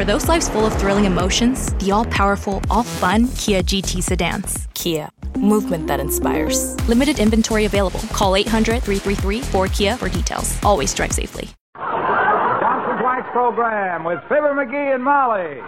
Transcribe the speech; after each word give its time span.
For 0.00 0.06
those 0.06 0.28
lives 0.28 0.48
full 0.48 0.64
of 0.64 0.72
thrilling 0.80 1.04
emotions, 1.04 1.74
the 1.74 1.90
all 1.90 2.06
powerful, 2.06 2.62
all 2.70 2.84
fun 2.84 3.28
Kia 3.36 3.62
GT 3.62 4.02
sedans. 4.02 4.66
Kia, 4.72 5.10
movement 5.36 5.88
that 5.88 6.00
inspires. 6.00 6.74
Limited 6.88 7.18
inventory 7.18 7.66
available. 7.66 8.00
Call 8.08 8.34
800 8.34 8.82
333 8.82 9.42
4Kia 9.42 9.98
for 9.98 10.08
details. 10.08 10.58
Always 10.64 10.94
drive 10.94 11.12
safely. 11.12 11.50
Johnson's 11.76 13.02
Wax 13.04 13.28
Program 13.30 14.04
with 14.04 14.20
Fibber 14.22 14.54
McGee 14.56 14.94
and 14.94 15.04
Molly. 15.04 15.60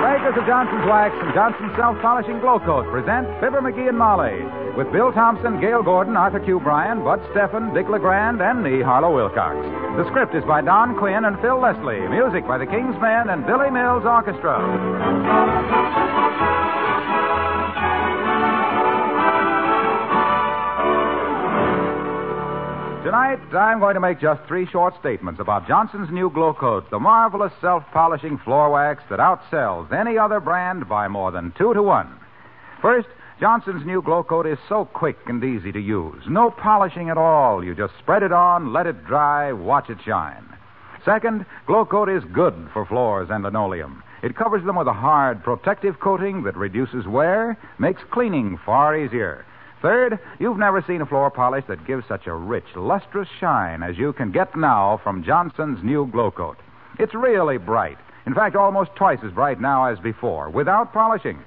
Makers 0.00 0.40
of 0.40 0.46
Johnson's 0.48 0.88
Wax 0.88 1.14
and 1.20 1.34
Johnson's 1.34 1.76
Self 1.76 2.00
Polishing 2.00 2.40
Glow 2.40 2.58
Coat 2.60 2.90
present 2.90 3.28
Fibber 3.44 3.60
McGee 3.60 3.90
and 3.90 3.98
Molly 3.98 4.65
with 4.76 4.92
Bill 4.92 5.10
Thompson, 5.10 5.58
Gale 5.60 5.82
Gordon, 5.82 6.16
Arthur 6.16 6.40
Q. 6.40 6.60
Bryan, 6.60 7.02
Bud 7.02 7.20
Stefan, 7.32 7.72
Dick 7.72 7.88
LeGrand, 7.88 8.42
and 8.42 8.62
me, 8.62 8.82
Harlow 8.82 9.14
Wilcox. 9.14 9.56
The 9.96 10.06
script 10.10 10.34
is 10.34 10.44
by 10.44 10.60
Don 10.60 10.98
Quinn 10.98 11.24
and 11.24 11.40
Phil 11.40 11.58
Leslie. 11.58 12.06
Music 12.08 12.46
by 12.46 12.58
the 12.58 12.66
King's 12.66 13.00
Men 13.00 13.30
and 13.30 13.46
Billy 13.46 13.70
Mills 13.70 14.04
Orchestra. 14.04 14.60
Tonight, 23.02 23.38
I'm 23.54 23.80
going 23.80 23.94
to 23.94 24.00
make 24.00 24.20
just 24.20 24.42
three 24.46 24.66
short 24.66 24.92
statements 25.00 25.40
about 25.40 25.66
Johnson's 25.66 26.10
new 26.10 26.28
Glow 26.28 26.52
Coat, 26.52 26.90
the 26.90 26.98
marvelous 26.98 27.52
self 27.62 27.84
polishing 27.92 28.36
floor 28.38 28.68
wax 28.70 29.02
that 29.08 29.20
outsells 29.20 29.90
any 29.92 30.18
other 30.18 30.40
brand 30.40 30.86
by 30.86 31.08
more 31.08 31.30
than 31.32 31.54
two 31.56 31.72
to 31.72 31.82
one. 31.82 32.12
First, 32.82 33.08
Johnson's 33.38 33.84
new 33.84 34.00
Glow 34.00 34.22
Coat 34.22 34.46
is 34.46 34.58
so 34.66 34.86
quick 34.86 35.18
and 35.26 35.44
easy 35.44 35.70
to 35.70 35.78
use. 35.78 36.22
No 36.26 36.50
polishing 36.50 37.10
at 37.10 37.18
all. 37.18 37.62
You 37.62 37.74
just 37.74 37.92
spread 37.98 38.22
it 38.22 38.32
on, 38.32 38.72
let 38.72 38.86
it 38.86 39.04
dry, 39.04 39.52
watch 39.52 39.90
it 39.90 39.98
shine. 40.06 40.42
Second, 41.04 41.44
Glow 41.66 41.84
Coat 41.84 42.08
is 42.08 42.24
good 42.32 42.70
for 42.72 42.86
floors 42.86 43.28
and 43.30 43.44
linoleum. 43.44 44.02
It 44.22 44.36
covers 44.36 44.64
them 44.64 44.76
with 44.76 44.86
a 44.86 44.94
hard, 44.94 45.44
protective 45.44 46.00
coating 46.00 46.44
that 46.44 46.56
reduces 46.56 47.06
wear, 47.06 47.58
makes 47.78 48.00
cleaning 48.10 48.58
far 48.64 48.96
easier. 48.96 49.44
Third, 49.82 50.18
you've 50.38 50.56
never 50.56 50.82
seen 50.86 51.02
a 51.02 51.06
floor 51.06 51.30
polish 51.30 51.64
that 51.68 51.86
gives 51.86 52.08
such 52.08 52.26
a 52.26 52.34
rich, 52.34 52.64
lustrous 52.74 53.28
shine 53.38 53.82
as 53.82 53.98
you 53.98 54.14
can 54.14 54.32
get 54.32 54.56
now 54.56 54.98
from 55.04 55.22
Johnson's 55.22 55.84
new 55.84 56.06
Glow 56.06 56.30
Coat. 56.30 56.56
It's 56.98 57.14
really 57.14 57.58
bright. 57.58 57.98
In 58.24 58.32
fact, 58.32 58.56
almost 58.56 58.96
twice 58.96 59.18
as 59.22 59.32
bright 59.32 59.60
now 59.60 59.84
as 59.84 59.98
before, 59.98 60.48
without 60.48 60.94
polishing. 60.94 61.38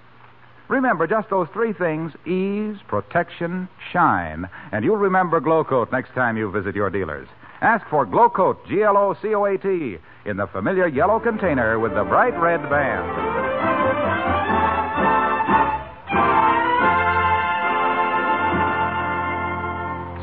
Remember 0.69 1.07
just 1.07 1.31
those 1.31 1.47
three 1.51 1.73
things 1.73 2.13
ease, 2.27 2.77
protection, 2.87 3.67
shine, 3.91 4.47
and 4.71 4.85
you'll 4.85 4.97
remember 4.97 5.39
Glow 5.39 5.63
Coat 5.63 5.91
next 5.91 6.13
time 6.13 6.37
you 6.37 6.51
visit 6.51 6.75
your 6.75 6.91
dealers. 6.91 7.27
Ask 7.61 7.87
for 7.89 8.05
Glow 8.05 8.29
Coat, 8.29 8.65
G 8.67 8.83
L 8.83 8.95
O 8.95 9.15
C 9.19 9.33
O 9.33 9.45
A 9.45 9.57
T, 9.57 9.97
in 10.25 10.37
the 10.37 10.45
familiar 10.45 10.87
yellow 10.87 11.19
container 11.19 11.79
with 11.79 11.95
the 11.95 12.03
bright 12.03 12.39
red 12.39 12.61
band. 12.69 13.49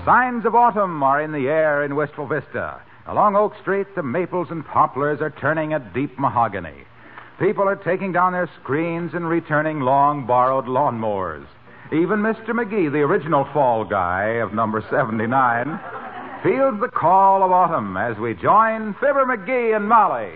Signs 0.06 0.46
of 0.46 0.54
autumn 0.54 1.02
are 1.02 1.20
in 1.20 1.32
the 1.32 1.48
air 1.48 1.84
in 1.84 1.96
Wistful 1.96 2.28
Vista. 2.28 2.80
Along 3.08 3.34
Oak 3.34 3.54
Street, 3.60 3.88
the 3.96 4.02
maples 4.04 4.48
and 4.50 4.64
poplars 4.64 5.20
are 5.20 5.30
turning 5.30 5.74
a 5.74 5.80
deep 5.92 6.16
mahogany. 6.20 6.84
People 7.38 7.68
are 7.68 7.76
taking 7.76 8.12
down 8.12 8.32
their 8.32 8.48
screens 8.62 9.12
and 9.12 9.28
returning 9.28 9.80
long 9.80 10.26
borrowed 10.26 10.64
lawnmowers. 10.64 11.46
Even 11.92 12.20
Mr. 12.20 12.48
McGee, 12.48 12.90
the 12.90 13.00
original 13.00 13.46
fall 13.52 13.84
guy 13.84 14.40
of 14.40 14.54
number 14.54 14.82
79, 14.90 15.78
feels 16.42 16.80
the 16.80 16.88
call 16.88 17.42
of 17.42 17.52
autumn 17.52 17.96
as 17.98 18.16
we 18.16 18.32
join 18.32 18.94
Fibber 18.94 19.26
McGee 19.26 19.76
and 19.76 19.86
Molly. 19.86 20.32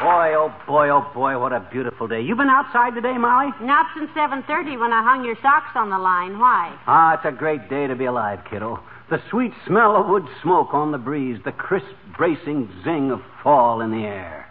Boy, 0.00 0.32
oh 0.34 0.54
boy, 0.66 0.88
oh 0.88 1.10
boy, 1.12 1.38
what 1.38 1.52
a 1.52 1.60
beautiful 1.70 2.08
day. 2.08 2.22
You've 2.22 2.38
been 2.38 2.48
outside 2.48 2.94
today, 2.94 3.18
Molly? 3.18 3.52
Not 3.60 3.84
since 3.94 4.10
7.30 4.12 4.80
when 4.80 4.92
I 4.94 5.02
hung 5.02 5.24
your 5.24 5.36
socks 5.42 5.72
on 5.74 5.90
the 5.90 5.98
line. 5.98 6.38
Why? 6.38 6.74
Ah, 6.86 7.14
it's 7.14 7.26
a 7.26 7.36
great 7.36 7.68
day 7.68 7.86
to 7.86 7.94
be 7.94 8.06
alive, 8.06 8.40
kiddo. 8.48 8.80
The 9.10 9.22
sweet 9.30 9.52
smell 9.66 9.96
of 9.96 10.06
wood 10.06 10.26
smoke 10.42 10.74
on 10.74 10.92
the 10.92 10.98
breeze, 10.98 11.38
the 11.42 11.52
crisp, 11.52 11.86
bracing 12.18 12.68
zing 12.84 13.10
of 13.10 13.22
fall 13.42 13.80
in 13.80 13.90
the 13.90 14.04
air, 14.04 14.46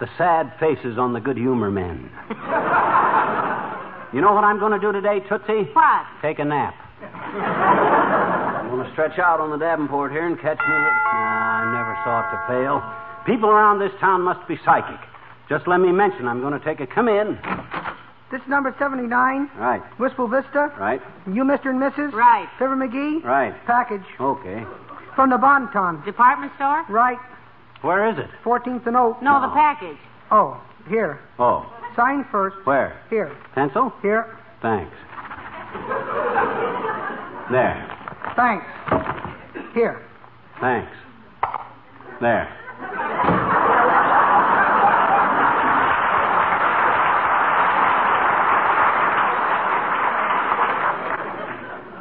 the 0.00 0.08
sad 0.18 0.52
faces 0.58 0.98
on 0.98 1.12
the 1.12 1.20
good 1.20 1.36
humor 1.36 1.70
men. 1.70 2.10
you 4.12 4.20
know 4.20 4.34
what 4.34 4.42
I'm 4.42 4.58
going 4.58 4.72
to 4.72 4.80
do 4.80 4.90
today, 4.90 5.20
Tootsie? 5.28 5.70
What? 5.72 6.06
Take 6.22 6.40
a 6.40 6.44
nap. 6.44 6.74
I'm 7.00 8.68
going 8.68 8.84
to 8.84 8.92
stretch 8.94 9.20
out 9.20 9.38
on 9.38 9.50
the 9.50 9.58
Davenport 9.58 10.10
here 10.10 10.26
and 10.26 10.34
catch 10.40 10.58
me. 10.58 10.74
Nah, 10.74 11.62
I 11.62 11.70
never 11.70 11.94
saw 12.02 12.26
it 12.26 12.30
to 12.34 12.38
fail. 12.50 12.82
People 13.26 13.48
around 13.48 13.78
this 13.78 13.92
town 14.00 14.22
must 14.22 14.46
be 14.48 14.58
psychic. 14.64 14.98
Just 15.48 15.68
let 15.68 15.78
me 15.78 15.92
mention 15.92 16.26
I'm 16.26 16.40
going 16.40 16.58
to 16.58 16.64
take 16.64 16.80
a 16.80 16.86
come 16.86 17.06
in. 17.06 17.38
This 18.34 18.42
is 18.42 18.48
number 18.48 18.74
79, 18.80 19.48
Right, 19.56 19.80
Wistful 20.00 20.26
Vista. 20.26 20.72
right, 20.76 21.00
You, 21.24 21.44
Mr. 21.44 21.66
and 21.66 21.80
Mrs.? 21.80 22.12
Right. 22.12 22.48
Fibber 22.58 22.74
McGee? 22.74 23.22
right. 23.22 23.54
Package. 23.64 24.02
Okay. 24.20 24.66
From 25.14 25.30
the 25.30 25.38
Bonton. 25.38 26.02
Department 26.04 26.50
store? 26.56 26.84
Right. 26.88 27.16
Where 27.82 28.10
is 28.10 28.18
it? 28.18 28.28
14th 28.44 28.88
and 28.88 28.96
Oak. 28.96 29.22
No, 29.22 29.40
the 29.40 29.46
oh. 29.46 29.54
package. 29.54 29.96
Oh, 30.32 30.60
here. 30.88 31.20
Oh, 31.38 31.64
Sign 31.94 32.24
first. 32.32 32.56
where? 32.66 33.00
Here. 33.08 33.30
Pencil? 33.54 33.92
Here. 34.02 34.36
Thanks. 34.60 34.96
There. 37.52 37.86
Thanks. 38.34 38.66
Here. 39.74 40.02
Thanks. 40.60 40.90
There. 42.20 42.48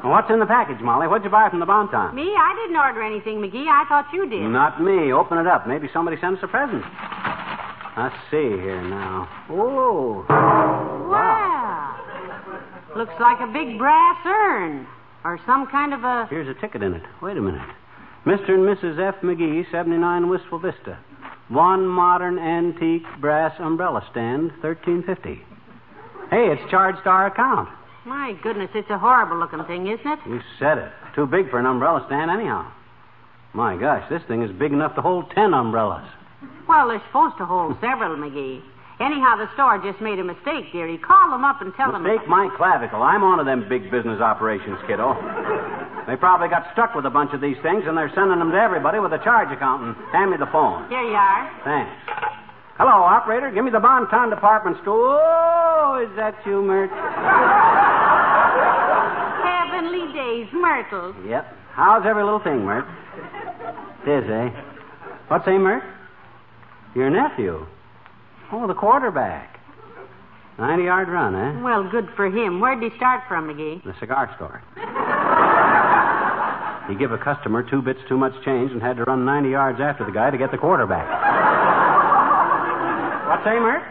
What's 0.04 0.30
in 0.30 0.40
the 0.40 0.46
package, 0.46 0.82
Molly? 0.82 1.08
What'd 1.08 1.24
you 1.24 1.32
buy 1.32 1.50
from 1.50 1.62
the 1.62 1.66
Bonton? 1.66 2.14
Me? 2.14 2.36
I 2.36 2.54
didn't 2.60 2.76
order 2.76 3.02
anything, 3.02 3.40
McGee. 3.40 3.68
I 3.72 3.88
thought 3.88 4.12
you 4.12 4.28
did. 4.30 4.44
Not 4.44 4.84
me. 4.84 5.14
Open 5.14 5.38
it 5.38 5.48
up. 5.48 5.66
Maybe 5.66 5.88
somebody 5.94 6.18
sent 6.20 6.38
us 6.38 6.44
a 6.44 6.48
present. 6.48 6.84
Let's 7.96 8.16
see 8.30 8.60
here 8.60 8.82
now. 8.84 9.30
Oh. 9.50 10.26
Wow. 10.28 11.96
Looks 12.98 13.14
like 13.22 13.40
a 13.40 13.48
big 13.48 13.78
brass 13.78 14.18
urn. 14.26 14.86
Or 15.24 15.40
some 15.46 15.68
kind 15.68 15.94
of 15.94 16.04
a. 16.04 16.28
Here's 16.30 16.50
a 16.50 16.60
ticket 16.60 16.84
in 16.84 16.94
it. 16.96 17.04
Wait 17.22 17.38
a 17.38 17.42
minute. 17.42 17.62
Mr. 18.26 18.52
and 18.52 18.68
Mrs. 18.68 19.00
F. 19.00 19.22
McGee, 19.22 19.64
79 19.72 20.28
Wistful 20.28 20.60
Vista. 20.60 21.00
One 21.48 21.86
modern 21.86 22.40
antique 22.40 23.06
brass 23.22 23.54
umbrella 23.60 24.06
stand, 24.12 24.52
1350. 24.62 25.42
Hey, 26.30 26.48
it's 26.52 26.72
charged 26.72 27.04
to 27.04 27.10
our 27.10 27.28
account. 27.28 27.70
My 28.06 28.34
goodness, 28.44 28.70
it's 28.76 28.90
a 28.90 28.98
horrible 28.98 29.38
looking 29.38 29.64
thing, 29.66 29.88
isn't 29.88 30.06
it? 30.06 30.20
You 30.28 30.42
said 30.60 30.78
it. 30.78 30.92
Too 31.16 31.26
big 31.26 31.50
for 31.50 31.60
an 31.60 31.66
umbrella 31.66 32.04
stand, 32.08 32.30
anyhow. 32.30 32.70
My 33.54 33.78
gosh, 33.78 34.04
this 34.10 34.22
thing 34.28 34.42
is 34.44 34.52
big 34.52 34.74
enough 34.74 34.96
to 34.96 35.02
hold 35.02 35.32
ten 35.32 35.54
umbrellas. 35.54 36.08
Well, 36.68 36.88
they're 36.88 37.04
supposed 37.08 37.38
to 37.38 37.46
hold 37.46 37.78
several, 37.80 38.16
McGee. 38.18 38.62
Anyhow, 39.00 39.36
the 39.38 39.50
store 39.54 39.80
just 39.80 40.02
made 40.02 40.20
a 40.20 40.24
mistake, 40.24 40.72
dearie. 40.72 40.98
Call 40.98 41.32
them 41.32 41.44
up 41.44 41.62
and 41.62 41.74
tell 41.76 41.92
them. 41.92 42.04
Mistake 42.04 42.28
my 42.28 42.50
clavicle. 42.58 43.02
I'm 43.02 43.24
on 43.24 43.38
to 43.40 43.44
them 43.44 43.68
big 43.68 43.90
business 43.90 44.22
operations, 44.22 44.78
kiddo. 44.88 45.14
They 46.08 46.16
probably 46.16 46.50
got 46.50 46.68
stuck 46.74 46.96
with 46.96 47.06
a 47.06 47.10
bunch 47.10 47.34
of 47.34 47.42
these 47.42 47.58
things, 47.64 47.84
and 47.88 47.98
they're 47.98 48.12
sending 48.14 48.40
them 48.40 48.52
to 48.52 48.58
everybody 48.58 49.00
with 49.00 49.14
a 49.14 49.24
charge 49.24 49.52
accountant. 49.52 49.98
Hand 50.12 50.32
me 50.32 50.38
the 50.38 50.48
phone. 50.52 50.90
Here 50.90 51.02
you 51.02 51.16
are. 51.16 51.52
Thanks. 51.64 52.43
Hello, 52.78 53.04
operator. 53.06 53.52
Give 53.52 53.64
me 53.64 53.70
the 53.70 53.80
Bonton 53.80 54.32
department 54.32 54.78
store. 54.82 55.20
Oh, 55.22 56.02
is 56.02 56.10
that 56.16 56.34
you, 56.46 56.64
Mert? 56.64 56.90
Heavenly 59.46 60.12
days, 60.14 60.48
Myrtle. 60.54 61.14
Yep. 61.28 61.46
How's 61.74 62.06
every 62.06 62.24
little 62.24 62.40
thing, 62.40 62.66
Mert? 62.66 62.86
Tis, 64.06 64.26
eh? 64.30 64.50
What's 65.28 65.46
say, 65.46 65.58
Mert? 65.58 65.84
Your 66.96 67.12
nephew. 67.12 67.66
Oh, 68.52 68.68
the 68.68 68.74
quarterback. 68.74 69.60
90 70.58 70.84
yard 70.84 71.10
run, 71.10 71.36
eh? 71.36 71.62
Well, 71.62 71.90
good 71.90 72.10
for 72.16 72.26
him. 72.26 72.60
Where'd 72.60 72.82
he 72.82 72.90
start 72.98 73.22
from, 73.28 73.48
McGee? 73.50 73.84
The 73.84 73.94
cigar 74.00 74.34
store. 74.36 74.62
He 76.90 76.96
give 76.96 77.12
a 77.12 77.18
customer 77.18 77.64
two 77.64 77.82
bits 77.82 78.00
too 78.10 78.18
much 78.18 78.34
change 78.44 78.72
and 78.72 78.82
had 78.82 78.98
to 78.98 79.04
run 79.04 79.26
90 79.26 79.50
yards 79.50 79.80
after 79.80 80.06
the 80.06 80.12
guy 80.12 80.32
to 80.32 80.38
get 80.38 80.52
the 80.52 80.58
quarterback. 80.58 81.08
What 83.34 83.44
say, 83.44 83.58
Mert? 83.58 83.82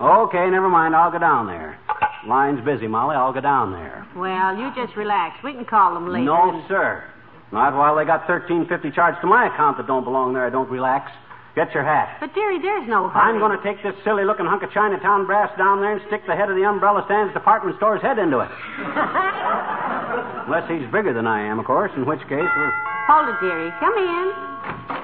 Okay, 0.00 0.50
never 0.50 0.68
mind. 0.68 0.94
I'll 0.94 1.10
go 1.10 1.18
down 1.18 1.46
there. 1.46 1.78
Line's 2.26 2.64
busy, 2.64 2.86
Molly. 2.86 3.14
I'll 3.14 3.32
go 3.32 3.40
down 3.40 3.72
there. 3.72 4.06
Well, 4.16 4.56
you 4.58 4.72
just 4.74 4.96
relax. 4.96 5.42
We 5.44 5.52
can 5.52 5.64
call 5.64 5.94
them 5.94 6.08
later. 6.08 6.24
No, 6.24 6.64
sir. 6.68 7.04
Not 7.52 7.74
while 7.74 7.96
they 7.96 8.04
got 8.04 8.26
thirteen 8.26 8.66
fifty 8.68 8.90
charged 8.90 9.20
to 9.22 9.26
my 9.26 9.46
account 9.46 9.78
that 9.78 9.86
don't 9.86 10.04
belong 10.04 10.34
there. 10.34 10.44
I 10.46 10.50
don't 10.50 10.68
relax. 10.68 11.10
Get 11.54 11.72
your 11.74 11.82
hat. 11.82 12.18
But, 12.20 12.34
dearie, 12.34 12.60
there's 12.62 12.86
no 12.88 13.08
hurry. 13.08 13.34
I'm 13.34 13.40
going 13.40 13.56
to 13.56 13.62
take 13.64 13.82
this 13.82 13.94
silly 14.04 14.22
looking 14.24 14.46
hunk 14.46 14.62
of 14.62 14.70
Chinatown 14.70 15.26
brass 15.26 15.50
down 15.58 15.80
there 15.80 15.96
and 15.96 16.02
stick 16.06 16.22
the 16.26 16.36
head 16.36 16.50
of 16.50 16.54
the 16.54 16.62
umbrella 16.62 17.02
stand's 17.06 17.34
department 17.34 17.76
store's 17.78 18.00
head 18.00 18.18
into 18.18 18.38
it. 18.38 18.50
Unless 20.46 20.70
he's 20.70 20.86
bigger 20.92 21.10
than 21.12 21.26
I 21.26 21.42
am, 21.42 21.58
of 21.58 21.64
course, 21.66 21.90
in 21.96 22.06
which 22.06 22.20
case 22.30 22.46
we're. 22.46 22.72
Hold 23.10 23.28
it, 23.34 23.40
dearie. 23.42 23.72
Come 23.80 23.94
in. 23.98 24.97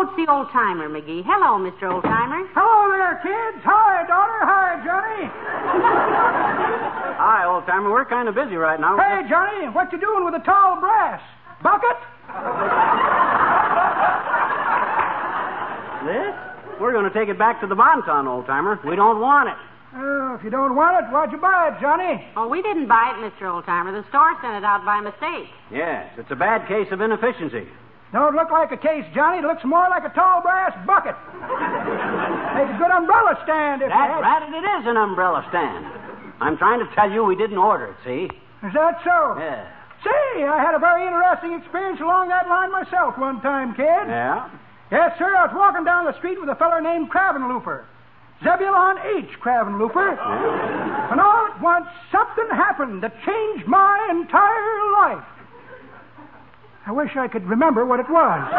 Oh, 0.00 0.08
it's 0.08 0.16
the 0.16 0.32
old 0.32 0.48
timer, 0.48 0.88
McGee. 0.88 1.20
Hello, 1.28 1.60
Mr. 1.60 1.92
Old 1.92 2.00
Timer. 2.08 2.40
Hello 2.56 2.88
there, 2.88 3.20
kids. 3.20 3.60
Hi, 3.68 4.00
daughter. 4.08 4.40
Hi, 4.48 4.80
Johnny. 4.80 5.28
Hi, 7.20 7.44
old 7.44 7.68
timer. 7.68 7.92
We're 7.92 8.08
kind 8.08 8.24
of 8.24 8.34
busy 8.34 8.56
right 8.56 8.80
now. 8.80 8.96
Hey, 8.96 9.28
Johnny, 9.28 9.68
what 9.68 9.92
you 9.92 10.00
doing 10.00 10.24
with 10.24 10.32
the 10.32 10.40
tall 10.40 10.80
brass? 10.80 11.20
Bucket? 11.60 12.00
This? 16.08 16.32
We're 16.80 16.96
going 16.96 17.04
to 17.04 17.12
take 17.12 17.28
it 17.28 17.36
back 17.36 17.60
to 17.60 17.68
the 17.68 17.76
Bonton, 17.76 18.24
old 18.24 18.46
timer. 18.46 18.80
We 18.88 18.96
don't 18.96 19.20
want 19.20 19.52
it. 19.52 19.60
Oh, 20.00 20.32
if 20.40 20.42
you 20.42 20.48
don't 20.48 20.80
want 20.80 20.96
it, 20.96 21.12
why'd 21.12 21.28
you 21.28 21.36
buy 21.36 21.76
it, 21.76 21.76
Johnny? 21.76 22.24
Oh, 22.40 22.48
we 22.48 22.62
didn't 22.62 22.88
buy 22.88 23.12
it, 23.12 23.20
Mr. 23.20 23.52
Old 23.52 23.68
Timer. 23.68 23.92
The 23.92 24.08
store 24.08 24.32
sent 24.40 24.56
it 24.56 24.64
out 24.64 24.80
by 24.88 25.04
mistake. 25.04 25.52
Yes, 25.70 26.08
it's 26.16 26.30
a 26.32 26.40
bad 26.40 26.64
case 26.66 26.88
of 26.88 27.02
inefficiency. 27.02 27.68
Don't 28.12 28.34
look 28.34 28.50
like 28.50 28.72
a 28.72 28.76
case, 28.76 29.04
Johnny. 29.14 29.38
It 29.38 29.44
looks 29.44 29.62
more 29.64 29.86
like 29.88 30.02
a 30.04 30.10
tall 30.10 30.42
brass 30.42 30.74
bucket. 30.86 31.14
Make 31.38 32.68
a 32.74 32.76
good 32.78 32.90
umbrella 32.90 33.38
stand 33.44 33.82
if 33.82 33.86
you 33.86 33.94
That 33.94 34.10
had- 34.10 34.20
ratted 34.20 34.54
it 34.54 34.64
is 34.66 34.86
an 34.86 34.96
umbrella 34.96 35.44
stand. 35.48 35.86
I'm 36.40 36.56
trying 36.58 36.80
to 36.80 36.86
tell 36.94 37.10
you 37.10 37.22
we 37.24 37.36
didn't 37.36 37.58
order 37.58 37.86
it, 37.86 37.96
see? 38.04 38.30
Is 38.66 38.72
that 38.74 38.98
so? 39.04 39.36
Yeah. 39.38 39.64
See, 40.02 40.42
I 40.44 40.58
had 40.58 40.74
a 40.74 40.78
very 40.78 41.06
interesting 41.06 41.52
experience 41.54 42.00
along 42.00 42.28
that 42.28 42.48
line 42.48 42.72
myself 42.72 43.16
one 43.18 43.40
time, 43.42 43.74
kid. 43.74 43.84
Yeah? 44.08 44.48
Yes, 44.90 45.16
sir. 45.18 45.36
I 45.36 45.46
was 45.46 45.54
walking 45.54 45.84
down 45.84 46.06
the 46.06 46.16
street 46.18 46.40
with 46.40 46.48
a 46.48 46.54
feller 46.56 46.80
named 46.80 47.10
Cravenlooper. 47.12 47.84
Zebulon 48.42 48.96
H. 49.18 49.28
Cravenlooper. 49.40 50.16
And 51.12 51.20
all 51.20 51.46
at 51.46 51.60
once, 51.60 51.86
something 52.10 52.48
happened 52.50 53.02
that 53.02 53.12
changed 53.24 53.66
my 53.68 54.08
entire 54.10 54.92
life. 54.92 55.24
I 56.90 56.92
wish 56.92 57.16
I 57.16 57.28
could 57.28 57.46
remember 57.46 57.86
what 57.86 58.00
it 58.00 58.10
was. 58.10 58.50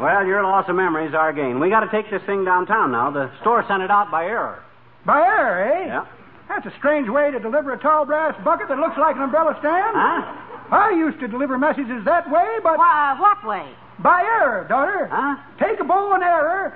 Well, 0.00 0.26
your 0.26 0.42
loss 0.42 0.64
of 0.68 0.76
memory 0.76 1.06
is 1.08 1.14
our 1.14 1.32
gain. 1.32 1.60
We 1.60 1.68
got 1.68 1.80
to 1.80 1.90
take 1.90 2.10
this 2.10 2.22
thing 2.24 2.44
downtown 2.44 2.90
now. 2.92 3.10
The 3.10 3.30
store 3.40 3.64
sent 3.68 3.82
it 3.82 3.90
out 3.90 4.10
by 4.10 4.24
error. 4.24 4.62
By 5.04 5.20
error, 5.20 5.72
eh? 5.72 5.86
Yeah. 5.86 6.06
That's 6.48 6.64
a 6.66 6.72
strange 6.78 7.08
way 7.08 7.30
to 7.30 7.38
deliver 7.38 7.72
a 7.74 7.78
tall 7.78 8.04
brass 8.06 8.34
bucket 8.44 8.68
that 8.68 8.78
looks 8.78 8.96
like 8.96 9.16
an 9.16 9.22
umbrella 9.22 9.56
stand. 9.60 9.92
Huh? 9.96 10.72
I 10.72 10.90
used 10.96 11.20
to 11.20 11.28
deliver 11.28 11.58
messages 11.58 12.04
that 12.04 12.30
way, 12.30 12.48
but 12.62 12.78
Why, 12.78 13.16
what 13.20 13.44
way? 13.46 13.72
by 14.00 14.22
error, 14.22 14.66
daughter. 14.68 15.08
Huh? 15.12 15.36
Take 15.60 15.80
a 15.80 15.84
bow 15.84 16.12
and 16.12 16.22
arrow, 16.22 16.72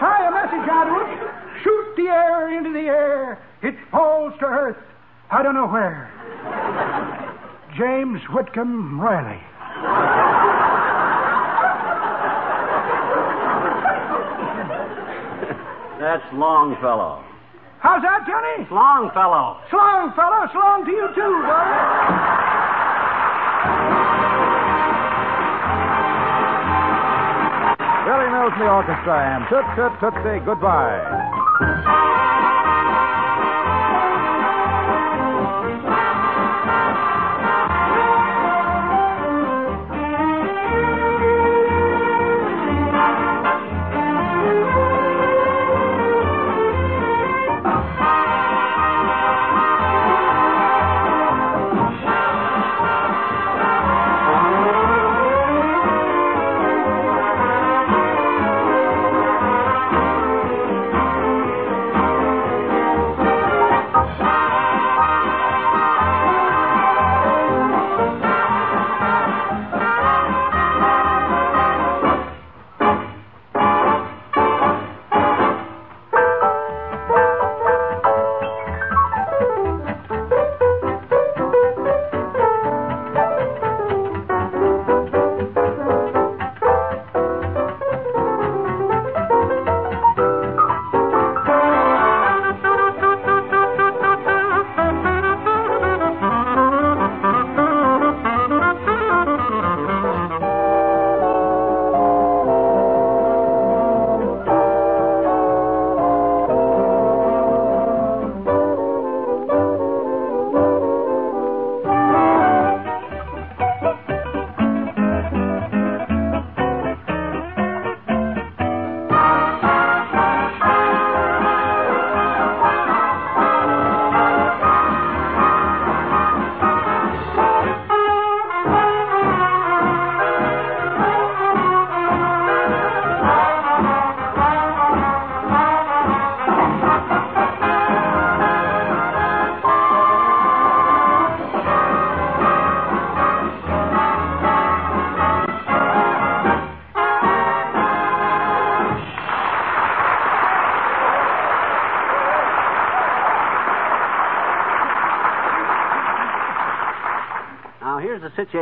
tie 0.00 0.28
a 0.28 0.30
message 0.30 0.68
onto 0.68 0.96
it, 1.12 1.30
shoot 1.64 1.96
the 1.96 2.08
arrow 2.08 2.56
into 2.56 2.72
the 2.72 2.88
air. 2.88 3.38
It 3.62 3.74
falls 3.90 4.34
to 4.40 4.46
earth. 4.46 4.76
I 5.30 5.42
don't 5.42 5.54
know 5.54 5.66
where. 5.66 6.10
James 7.76 8.20
Whitcomb 8.30 9.00
Riley. 9.00 9.40
That's 16.00 16.22
Longfellow. 16.32 17.24
How's 17.80 18.02
that, 18.02 18.26
Johnny? 18.26 18.66
Longfellow. 18.70 19.60
Slong, 19.70 20.12
fellow. 20.14 20.48
Slong 20.52 20.84
to 20.84 20.90
you, 20.90 21.08
too, 21.14 21.42
daughter. 21.44 22.36
Billy 28.06 28.30
Mills 28.30 28.52
and 28.54 28.62
the 28.62 28.70
orchestra 28.70 29.18
and 29.34 29.44
Toot 29.50 29.66
Toot 29.74 29.92
Tootsie 30.00 30.44
goodbye. 30.46 31.35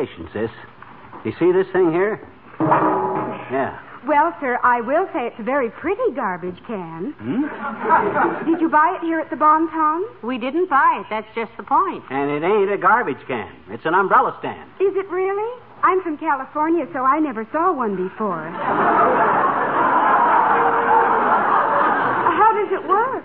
Here's 0.03 0.33
sis. 0.33 0.51
You 1.25 1.33
see 1.39 1.53
this 1.53 1.71
thing 1.73 1.93
here? 1.93 2.21
Yeah. 2.61 3.79
Well, 4.07 4.35
sir, 4.41 4.59
I 4.63 4.81
will 4.83 5.07
say 5.15 5.27
it's 5.29 5.39
a 5.39 5.43
very 5.43 5.71
pretty 5.71 6.13
garbage 6.15 6.59
can. 6.67 7.15
Hmm? 7.17 7.49
Did 8.51 8.61
you 8.61 8.69
buy 8.69 8.99
it 9.01 9.05
here 9.05 9.21
at 9.21 9.31
the 9.31 9.37
Bon 9.37 9.71
Ton? 9.71 10.05
We 10.23 10.37
didn't 10.37 10.69
buy 10.69 11.01
it. 11.01 11.07
That's 11.09 11.27
just 11.35 11.53
the 11.57 11.63
point. 11.63 12.05
And 12.11 12.31
it 12.31 12.45
ain't 12.45 12.71
a 12.71 12.77
garbage 12.77 13.25
can. 13.27 13.51
It's 13.71 13.87
an 13.87 13.95
umbrella 13.95 14.37
stand. 14.41 14.69
Is 14.81 14.95
it 14.97 15.09
really? 15.09 15.63
I'm 15.83 16.03
from 16.03 16.19
California, 16.19 16.87
so 16.93 17.01
I 17.01 17.19
never 17.21 17.49
saw 17.53 17.73
one 17.73 17.97
before. 17.97 18.45
How 22.35 22.53
does 22.53 22.73
it 22.73 22.87
work? 22.89 23.25